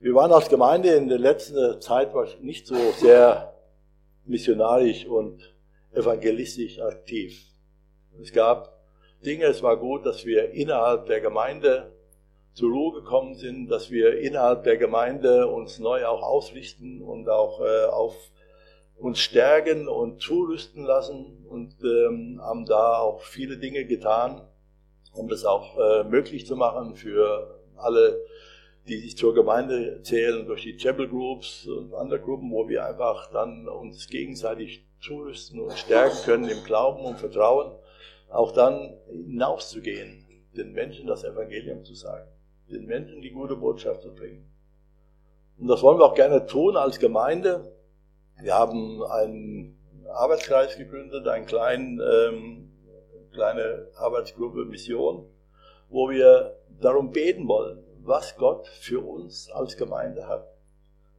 Wir 0.00 0.14
waren 0.14 0.30
als 0.30 0.48
Gemeinde 0.48 0.90
in 0.90 1.08
der 1.08 1.18
letzten 1.18 1.80
Zeit 1.80 2.12
nicht 2.40 2.68
so 2.68 2.76
sehr 2.92 3.57
missionarisch 4.28 5.06
und 5.06 5.54
evangelistisch 5.92 6.80
aktiv. 6.80 7.44
Es 8.20 8.32
gab 8.32 8.78
Dinge, 9.24 9.46
es 9.46 9.62
war 9.62 9.76
gut, 9.76 10.06
dass 10.06 10.24
wir 10.24 10.50
innerhalb 10.50 11.06
der 11.06 11.20
Gemeinde 11.20 11.92
zur 12.52 12.70
Ruhe 12.70 13.00
gekommen 13.00 13.34
sind, 13.34 13.68
dass 13.68 13.90
wir 13.90 14.18
innerhalb 14.18 14.64
der 14.64 14.76
Gemeinde 14.76 15.46
uns 15.46 15.78
neu 15.78 16.06
auch 16.06 16.22
ausrichten 16.22 17.02
und 17.02 17.28
auch 17.28 17.60
äh, 17.60 17.84
auf 17.86 18.14
uns 18.96 19.20
stärken 19.20 19.88
und 19.88 20.20
zurüsten 20.20 20.84
lassen 20.84 21.46
und 21.48 21.76
ähm, 21.84 22.40
haben 22.42 22.66
da 22.66 22.98
auch 22.98 23.22
viele 23.22 23.58
Dinge 23.58 23.84
getan, 23.84 24.42
um 25.12 25.28
das 25.28 25.44
auch 25.44 25.78
äh, 25.78 26.04
möglich 26.04 26.46
zu 26.46 26.56
machen 26.56 26.96
für 26.96 27.60
alle, 27.76 28.24
die 28.88 28.98
sich 28.98 29.16
zur 29.16 29.34
Gemeinde 29.34 30.00
zählen, 30.02 30.46
durch 30.46 30.62
die 30.62 30.76
Chapel 30.76 31.08
Groups 31.08 31.66
und 31.66 31.94
andere 31.94 32.20
Gruppen, 32.20 32.50
wo 32.50 32.68
wir 32.68 32.86
einfach 32.86 33.30
dann 33.30 33.68
uns 33.68 34.08
gegenseitig 34.08 34.84
zurüsten 35.00 35.60
und 35.60 35.72
stärken 35.78 36.16
können 36.24 36.48
im 36.48 36.64
Glauben 36.64 37.04
und 37.04 37.18
Vertrauen, 37.18 37.72
auch 38.30 38.52
dann 38.52 38.96
hinauszugehen, 39.10 40.26
den 40.56 40.72
Menschen 40.72 41.06
das 41.06 41.24
Evangelium 41.24 41.84
zu 41.84 41.94
sagen, 41.94 42.28
den 42.70 42.86
Menschen 42.86 43.20
die 43.20 43.30
gute 43.30 43.56
Botschaft 43.56 44.02
zu 44.02 44.14
bringen. 44.14 44.50
Und 45.58 45.68
das 45.68 45.82
wollen 45.82 45.98
wir 45.98 46.06
auch 46.06 46.14
gerne 46.14 46.46
tun 46.46 46.76
als 46.76 46.98
Gemeinde. 46.98 47.72
Wir 48.40 48.54
haben 48.54 49.02
einen 49.04 49.76
Arbeitskreis 50.08 50.76
gegründet, 50.76 51.26
eine 51.26 51.44
kleinen, 51.44 52.00
ähm, 52.00 52.72
kleine 53.32 53.88
Arbeitsgruppe 53.96 54.64
Mission, 54.64 55.26
wo 55.88 56.08
wir 56.10 56.56
darum 56.80 57.10
beten 57.10 57.48
wollen, 57.48 57.82
was 58.08 58.36
Gott 58.36 58.66
für 58.66 59.00
uns 59.06 59.50
als 59.50 59.76
Gemeinde 59.76 60.26
hat. 60.26 60.48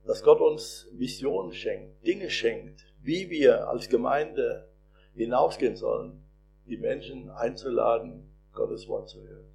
Dass 0.05 0.23
Gott 0.23 0.41
uns 0.41 0.87
Visionen 0.93 1.53
schenkt, 1.53 2.05
Dinge 2.05 2.29
schenkt, 2.29 2.85
wie 3.01 3.29
wir 3.29 3.69
als 3.69 3.89
Gemeinde 3.89 4.67
hinausgehen 5.13 5.75
sollen, 5.75 6.23
die 6.65 6.77
Menschen 6.77 7.29
einzuladen, 7.29 8.31
Gottes 8.53 8.87
Wort 8.87 9.09
zu 9.09 9.21
hören. 9.21 9.51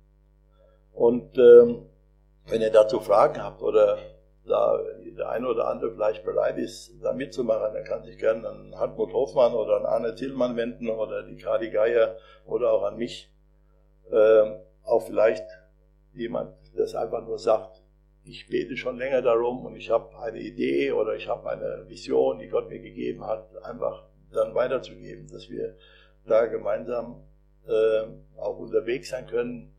Und 0.92 1.36
ähm, 1.38 1.86
wenn 2.46 2.62
ihr 2.62 2.70
dazu 2.70 3.00
Fragen 3.00 3.42
habt 3.42 3.62
oder 3.62 3.98
da 4.46 4.78
der 5.16 5.28
eine 5.30 5.48
oder 5.48 5.68
andere 5.68 5.92
vielleicht 5.92 6.24
bereit 6.24 6.58
ist, 6.58 6.92
da 7.02 7.12
mitzumachen, 7.12 7.72
der 7.72 7.84
kann 7.84 8.02
sich 8.02 8.18
gerne 8.18 8.48
an 8.48 8.74
Hartmut 8.76 9.12
Hofmann 9.12 9.54
oder 9.54 9.76
an 9.76 9.86
Arne 9.86 10.14
Tillmann 10.14 10.56
wenden 10.56 10.88
oder 10.90 11.22
die 11.22 11.36
Kadi 11.36 11.70
Geier 11.70 12.16
oder 12.46 12.72
auch 12.72 12.82
an 12.82 12.96
mich. 12.96 13.30
Ähm, 14.12 14.56
auch 14.82 15.00
vielleicht 15.00 15.46
jemand, 16.12 16.54
der 16.74 17.00
einfach 17.00 17.24
nur 17.24 17.38
sagt, 17.38 17.82
ich 18.24 18.48
bete 18.48 18.76
schon 18.76 18.96
länger 18.96 19.22
darum 19.22 19.66
und 19.66 19.76
ich 19.76 19.90
habe 19.90 20.16
eine 20.18 20.40
Idee 20.40 20.92
oder 20.92 21.14
ich 21.14 21.28
habe 21.28 21.50
eine 21.50 21.84
Vision, 21.88 22.38
die 22.38 22.48
Gott 22.48 22.68
mir 22.68 22.80
gegeben 22.80 23.24
hat, 23.24 23.54
einfach 23.62 24.04
dann 24.32 24.54
weiterzugeben, 24.54 25.28
dass 25.30 25.50
wir 25.50 25.76
da 26.26 26.46
gemeinsam 26.46 27.22
äh, 27.68 28.06
auch 28.38 28.58
unterwegs 28.58 29.10
sein 29.10 29.26
können 29.26 29.74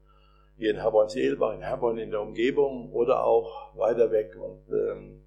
hier 0.58 0.72
in 0.72 0.78
Herborn-Seelbach, 0.78 1.54
in 1.54 1.62
Herborn 1.62 1.98
in 1.98 2.12
der 2.12 2.22
Umgebung 2.22 2.92
oder 2.94 3.26
auch 3.26 3.76
weiter 3.76 4.12
weg. 4.12 4.38
Und 4.40 4.62
ähm, 4.70 5.22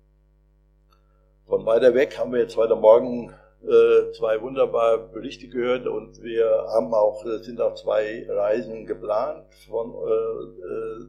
von 1.46 1.66
weiter 1.66 1.94
weg 1.94 2.18
haben 2.18 2.32
wir 2.32 2.40
jetzt 2.40 2.56
heute 2.56 2.76
Morgen 2.76 3.34
äh, 3.62 4.12
zwei 4.12 4.40
wunderbare 4.40 5.08
Berichte 5.08 5.48
gehört 5.48 5.86
und 5.86 6.22
wir 6.22 6.46
haben 6.68 6.94
auch, 6.94 7.24
sind 7.42 7.60
auch 7.60 7.74
zwei 7.74 8.26
Reisen 8.28 8.86
geplant 8.86 9.52
von, 9.68 9.92
äh, 9.92 10.66
äh, 10.66 11.06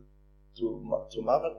zu, 0.60 1.08
zu 1.10 1.22
machen. 1.22 1.52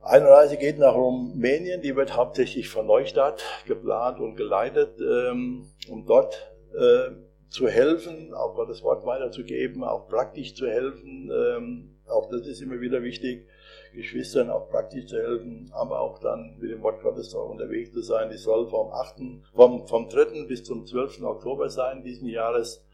Eine 0.00 0.28
Reise 0.28 0.56
geht 0.56 0.78
nach 0.78 0.94
Rumänien, 0.94 1.82
die 1.82 1.96
wird 1.96 2.16
hauptsächlich 2.16 2.68
von 2.68 2.86
Neustadt 2.86 3.42
geplant 3.66 4.20
und 4.20 4.36
geleitet, 4.36 5.00
ähm, 5.00 5.66
um 5.88 6.06
dort 6.06 6.52
äh, 6.74 7.10
zu 7.48 7.68
helfen, 7.68 8.32
auch 8.34 8.54
Gottes 8.54 8.82
Wort 8.82 9.04
weiterzugeben, 9.04 9.82
auch 9.82 10.08
praktisch 10.08 10.54
zu 10.54 10.66
helfen. 10.66 11.30
Ähm, 11.32 11.96
auch 12.06 12.28
das 12.30 12.46
ist 12.46 12.60
immer 12.60 12.80
wieder 12.80 13.02
wichtig. 13.02 13.48
Geschwistern 13.94 14.50
auch 14.50 14.68
praktisch 14.68 15.06
zu 15.06 15.16
helfen, 15.16 15.70
aber 15.72 16.00
auch 16.00 16.18
dann 16.18 16.56
mit 16.60 16.70
dem 16.70 16.82
Wort 16.82 17.02
Gottes 17.02 17.34
auch 17.34 17.48
unterwegs 17.48 17.92
zu 17.92 18.02
sein. 18.02 18.30
Die 18.30 18.36
soll 18.36 18.68
vom 18.68 18.92
8., 18.92 19.16
vom, 19.54 19.86
vom 19.88 20.08
3. 20.08 20.44
bis 20.46 20.64
zum 20.64 20.86
12. 20.86 21.22
Oktober 21.22 21.70
sein 21.70 22.04
diesen 22.04 22.28
Jahres. 22.28 22.84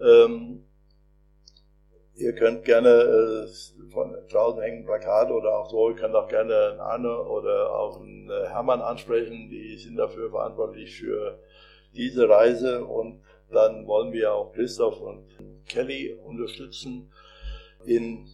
Ähm, 0.00 0.64
ihr 2.16 2.34
könnt 2.34 2.64
gerne 2.64 2.88
äh, 2.88 3.90
von 3.92 4.14
draußen 4.30 4.62
hängen 4.62 4.84
Plakat 4.84 5.30
oder 5.30 5.58
auch 5.58 5.70
so, 5.70 5.90
ihr 5.90 5.96
könnt 5.96 6.14
auch 6.14 6.28
gerne 6.28 6.70
einen 6.70 6.80
Arne 6.80 7.22
oder 7.22 7.72
auch 7.72 8.00
einen 8.00 8.30
äh, 8.30 8.48
Hermann 8.48 8.80
ansprechen, 8.80 9.48
die 9.50 9.76
sind 9.76 9.96
dafür 9.96 10.30
verantwortlich 10.30 10.96
für 10.96 11.38
diese 11.94 12.28
Reise 12.28 12.84
und 12.84 13.20
dann 13.50 13.86
wollen 13.86 14.12
wir 14.12 14.34
auch 14.34 14.52
Christoph 14.52 15.00
und 15.00 15.26
Kelly 15.66 16.14
unterstützen 16.24 17.10
in 17.84 18.26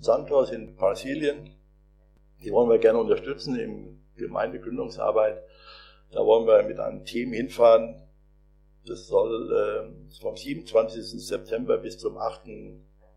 Santos 0.00 0.50
in 0.50 0.74
Brasilien. 0.74 1.50
Die 2.42 2.50
wollen 2.50 2.68
wir 2.68 2.78
gerne 2.78 2.98
unterstützen 2.98 3.58
im 3.58 4.00
Gemeindegründungsarbeit. 4.16 5.42
Da 6.10 6.24
wollen 6.24 6.46
wir 6.46 6.62
mit 6.62 6.78
einem 6.78 7.04
Team 7.04 7.32
hinfahren. 7.32 8.02
Das 8.86 9.06
soll 9.06 9.52
äh, 9.52 10.20
vom 10.20 10.36
27. 10.36 11.26
September 11.26 11.78
bis 11.78 11.98
zum 11.98 12.16
8. 12.18 12.48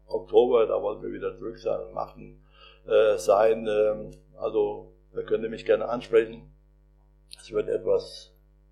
Oktober, 0.10 0.66
da 0.66 0.82
wollen 0.82 1.02
wir 1.02 1.12
wieder 1.14 1.38
zurück 1.38 1.58
sein, 1.60 1.80
am 1.92 1.98
8. 1.98 2.18
Äh, 2.88 3.18
sein. 3.18 3.68
Äh, 3.68 4.12
also 4.38 4.92
da 5.14 5.22
könnt 5.22 5.44
ihr 5.44 5.50
mich 5.50 5.66
gerne 5.66 5.88
ansprechen. 5.90 6.52
Es 7.40 7.52
wird 7.52 7.70
etwas 7.70 8.32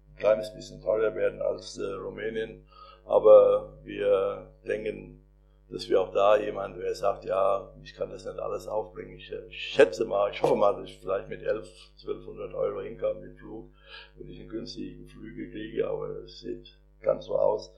ein 0.10 0.17
kleines 0.17 0.54
bisschen 0.54 0.82
teurer 0.82 1.15
werden 1.15 1.41
als 1.41 1.78
äh, 1.78 1.86
Rumänien, 1.86 2.65
aber 3.06 3.73
wir 3.84 4.47
denken, 4.65 5.23
dass 5.69 5.89
wir 5.89 6.00
auch 6.00 6.13
da 6.13 6.38
jemand, 6.38 6.78
der 6.78 6.95
sagt, 6.95 7.26
ja, 7.26 7.69
ich 7.84 7.93
kann 7.93 8.10
das 8.10 8.26
nicht 8.26 8.39
alles 8.39 8.67
aufbringen. 8.67 9.17
Ich, 9.17 9.32
ich 9.50 9.73
schätze 9.73 10.06
mal, 10.06 10.32
ich 10.32 10.41
hoffe 10.41 10.56
mal, 10.56 10.73
dass 10.73 10.89
ich 10.89 10.97
vielleicht 11.00 11.28
mit 11.28 11.43
11, 11.43 11.69
1200 12.00 12.54
Euro 12.54 12.82
hinkomme 12.82 13.19
mit 13.19 13.38
Flug, 13.38 13.69
wenn 14.15 14.30
ich 14.30 14.39
einen 14.39 14.50
günstigen 14.50 15.08
Flüge 15.08 15.52
kriege, 15.52 15.88
aber 15.88 16.10
es 16.23 16.39
sieht 16.39 16.78
ganz 17.02 17.26
so 17.26 17.38
aus. 17.38 17.71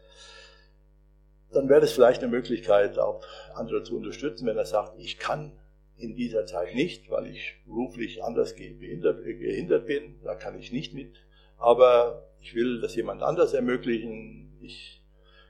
Dann 1.51 1.69
wäre 1.69 1.81
es 1.81 1.93
vielleicht 1.93 2.21
eine 2.21 2.31
Möglichkeit, 2.31 2.99
auch 2.99 3.21
andere 3.55 3.83
zu 3.83 3.95
unterstützen, 3.95 4.45
wenn 4.45 4.57
er 4.57 4.65
sagt, 4.65 4.99
ich 4.99 5.17
kann 5.17 5.51
in 5.97 6.15
dieser 6.15 6.45
Zeit 6.45 6.75
nicht, 6.75 7.09
weil 7.09 7.27
ich 7.27 7.55
beruflich 7.65 8.23
anders 8.23 8.55
behindert, 8.55 9.23
gehindert 9.23 9.85
bin, 9.85 10.19
da 10.23 10.35
kann 10.35 10.57
ich 10.57 10.71
nicht 10.71 10.93
mit, 10.93 11.15
aber 11.57 12.29
ich 12.41 12.55
will 12.55 12.79
das 12.81 12.95
jemand 12.95 13.21
anders 13.21 13.53
ermöglichen. 13.53 14.57
Ich 14.62 15.03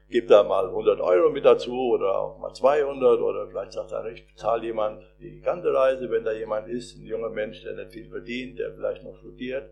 gebe 0.09 0.27
da 0.27 0.43
mal 0.43 0.67
100 0.67 0.99
Euro 1.01 1.29
mit 1.29 1.45
dazu 1.45 1.73
oder 1.73 2.17
auch 2.17 2.39
mal 2.39 2.53
200 2.53 3.19
oder 3.19 3.47
vielleicht 3.47 3.73
sagt 3.73 3.91
er, 3.91 4.05
ich 4.07 4.25
bezahle 4.27 4.63
jemand 4.63 5.03
die 5.19 5.39
ganze 5.39 5.71
Reise, 5.71 6.09
wenn 6.09 6.23
da 6.23 6.31
jemand 6.31 6.67
ist, 6.67 6.97
ein 6.97 7.05
junger 7.05 7.29
Mensch, 7.29 7.62
der 7.63 7.75
nicht 7.75 7.91
viel 7.91 8.09
verdient, 8.09 8.57
der 8.57 8.73
vielleicht 8.73 9.03
noch 9.03 9.15
studiert, 9.17 9.71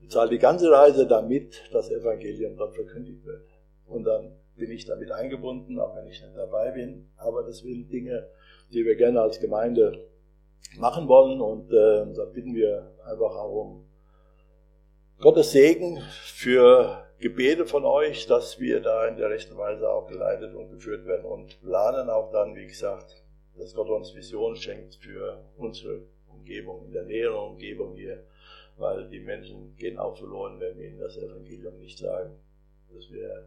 bezahle 0.00 0.30
die 0.30 0.38
ganze 0.38 0.70
Reise, 0.70 1.06
damit 1.06 1.62
das 1.72 1.90
Evangelium 1.90 2.56
dort 2.56 2.74
verkündigt 2.74 3.24
wird. 3.24 3.48
Und 3.86 4.04
dann 4.04 4.36
bin 4.56 4.70
ich 4.70 4.84
damit 4.86 5.10
eingebunden, 5.10 5.78
auch 5.78 5.96
wenn 5.96 6.06
ich 6.06 6.22
nicht 6.22 6.36
dabei 6.36 6.70
bin. 6.72 7.08
Aber 7.16 7.42
das 7.42 7.58
sind 7.58 7.90
Dinge, 7.90 8.28
die 8.72 8.84
wir 8.84 8.96
gerne 8.96 9.20
als 9.20 9.40
Gemeinde 9.40 10.08
machen 10.78 11.08
wollen 11.08 11.40
und 11.40 11.70
äh, 11.70 12.14
da 12.14 12.24
bitten 12.24 12.54
wir 12.54 12.92
einfach 13.04 13.34
auch 13.34 13.62
um 13.62 13.84
Gottes 15.18 15.52
Segen 15.52 16.00
für 16.24 17.04
Gebete 17.18 17.66
von 17.66 17.84
euch, 17.84 18.26
dass 18.26 18.58
wir 18.58 18.80
da 18.80 19.06
in 19.06 19.16
der 19.16 19.30
rechten 19.30 19.56
Weise 19.56 19.88
auch 19.88 20.08
geleitet 20.08 20.54
und 20.54 20.70
geführt 20.70 21.06
werden 21.06 21.24
und 21.24 21.60
planen 21.62 22.10
auch 22.10 22.32
dann, 22.32 22.56
wie 22.56 22.66
gesagt, 22.66 23.22
dass 23.56 23.74
Gott 23.74 23.88
uns 23.88 24.14
Visionen 24.14 24.56
schenkt 24.56 24.96
für 24.96 25.44
unsere 25.56 26.02
Umgebung, 26.28 26.86
in 26.86 26.92
der 26.92 27.04
näheren 27.04 27.52
Umgebung 27.52 27.94
hier, 27.94 28.24
weil 28.76 29.08
die 29.08 29.20
Menschen 29.20 29.76
gehen 29.76 29.98
auch 29.98 30.16
verloren, 30.16 30.58
wenn 30.58 30.76
wir 30.78 30.88
ihnen 30.88 30.98
das 30.98 31.16
Evangelium 31.16 31.78
nicht 31.78 31.98
sagen. 31.98 32.34
Das 32.92 33.10
wäre 33.12 33.46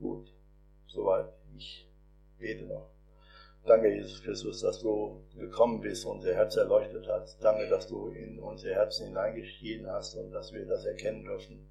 gut. 0.00 0.32
Soweit 0.86 1.28
ich 1.56 1.88
bete 2.38 2.64
noch. 2.64 2.90
Danke, 3.64 3.94
Jesus 3.94 4.22
Christus, 4.22 4.62
dass 4.62 4.80
du 4.80 5.22
gekommen 5.36 5.80
bist, 5.80 6.06
unser 6.06 6.34
Herz 6.34 6.56
erleuchtet 6.56 7.06
hast. 7.06 7.38
Danke, 7.44 7.68
dass 7.68 7.86
du 7.86 8.08
in 8.08 8.38
unser 8.40 8.70
Herzen 8.70 9.08
hineingeschieden 9.08 9.86
hast 9.86 10.16
und 10.16 10.32
dass 10.32 10.52
wir 10.52 10.66
das 10.66 10.84
erkennen 10.86 11.24
dürfen 11.24 11.70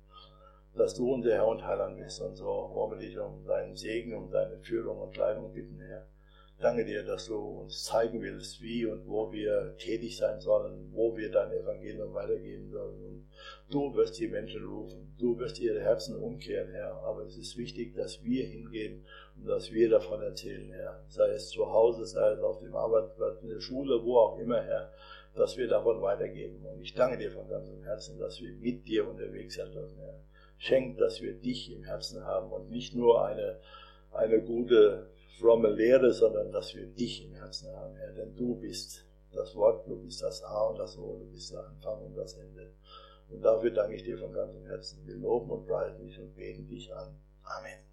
dass 0.76 0.96
du 0.96 1.14
unser 1.14 1.34
Herr 1.34 1.48
und 1.48 1.66
Heiland 1.66 1.98
bist. 1.98 2.22
Und 2.22 2.36
so 2.36 2.46
wollen 2.46 2.92
wir 2.92 3.08
dich 3.08 3.18
um 3.20 3.46
deinen 3.46 3.76
Segen, 3.76 4.16
um 4.16 4.32
deine 4.32 4.58
Führung 4.60 5.00
und 5.00 5.16
Leitung 5.18 5.52
bitten, 5.54 5.80
Herr. 5.80 6.06
Danke 6.60 6.84
dir, 6.84 7.04
dass 7.04 7.28
du 7.28 7.38
uns 7.38 7.86
zeigen 7.86 8.22
willst, 8.22 8.62
wie 8.62 8.86
und 8.86 9.08
wo 9.08 9.32
wir 9.32 9.76
tätig 9.78 10.18
sein 10.18 10.42
sollen, 10.42 10.92
wo 10.92 11.16
wir 11.16 11.32
dein 11.32 11.52
Evangelium 11.52 12.14
weitergeben 12.14 12.70
sollen. 12.70 13.02
Und 13.02 13.30
du 13.70 13.96
wirst 13.96 14.20
die 14.20 14.28
Menschen 14.28 14.66
rufen, 14.66 15.16
du 15.18 15.40
wirst 15.40 15.60
ihre 15.60 15.80
Herzen 15.80 16.18
umkehren, 16.18 16.72
Herr. 16.72 17.02
Aber 17.04 17.24
es 17.24 17.38
ist 17.38 17.58
wichtig, 17.58 17.96
dass 17.96 18.24
wir 18.24 18.46
hingehen 18.46 19.06
und 19.38 19.48
dass 19.48 19.72
wir 19.72 19.90
davon 19.90 20.22
erzählen, 20.22 20.70
Herr. 20.72 21.04
Sei 21.08 21.30
es 21.30 21.50
zu 21.50 21.66
Hause, 21.72 22.06
sei 22.06 22.32
es 22.32 22.42
auf 22.42 22.60
dem 22.60 22.76
Arbeitsplatz, 22.76 23.42
in 23.42 23.50
der 23.50 23.62
Schule, 23.62 24.04
wo 24.04 24.18
auch 24.18 24.38
immer, 24.40 24.62
Herr, 24.62 24.92
dass 25.36 25.56
wir 25.56 25.70
davon 25.70 26.02
weitergeben. 26.02 26.66
Und 26.66 26.82
ich 26.82 26.94
danke 26.94 27.18
dir 27.18 27.32
von 27.32 27.48
ganzem 27.48 27.84
Herzen, 27.84 28.20
dass 28.20 28.42
wir 28.42 28.54
mit 28.56 28.86
dir 28.86 29.08
unterwegs 29.08 29.56
sein 29.56 29.72
dürfen, 29.72 29.98
Herr 30.00 30.20
schenkt, 30.60 31.00
dass 31.00 31.22
wir 31.22 31.34
dich 31.34 31.74
im 31.74 31.86
Herzen 31.86 32.24
haben 32.26 32.52
und 32.52 32.70
nicht 32.70 32.94
nur 32.94 33.26
eine, 33.26 33.60
eine 34.12 34.42
gute, 34.42 35.10
fromme 35.40 35.70
Lehre, 35.70 36.12
sondern 36.12 36.52
dass 36.52 36.76
wir 36.76 36.86
dich 36.86 37.26
im 37.26 37.34
Herzen 37.34 37.74
haben, 37.76 37.96
Herr. 37.96 38.12
Denn 38.14 38.36
du 38.36 38.56
bist 38.56 39.06
das 39.32 39.56
Wort, 39.56 39.88
du 39.88 39.96
bist 40.04 40.22
das 40.22 40.44
A 40.44 40.64
und 40.68 40.78
das 40.78 40.98
O, 40.98 41.18
du 41.18 41.32
bist 41.32 41.52
der 41.52 41.66
Anfang 41.66 42.02
und 42.04 42.16
das 42.16 42.34
Ende. 42.34 42.74
Und 43.30 43.42
dafür 43.42 43.72
danke 43.72 43.96
ich 43.96 44.04
dir 44.04 44.18
von 44.18 44.34
ganzem 44.34 44.66
Herzen. 44.66 45.06
Wir 45.06 45.16
loben 45.16 45.50
und 45.52 45.66
preisen 45.68 46.06
dich 46.06 46.20
und 46.20 46.36
beten 46.36 46.68
dich 46.68 46.94
an. 46.94 47.16
Amen. 47.44 47.80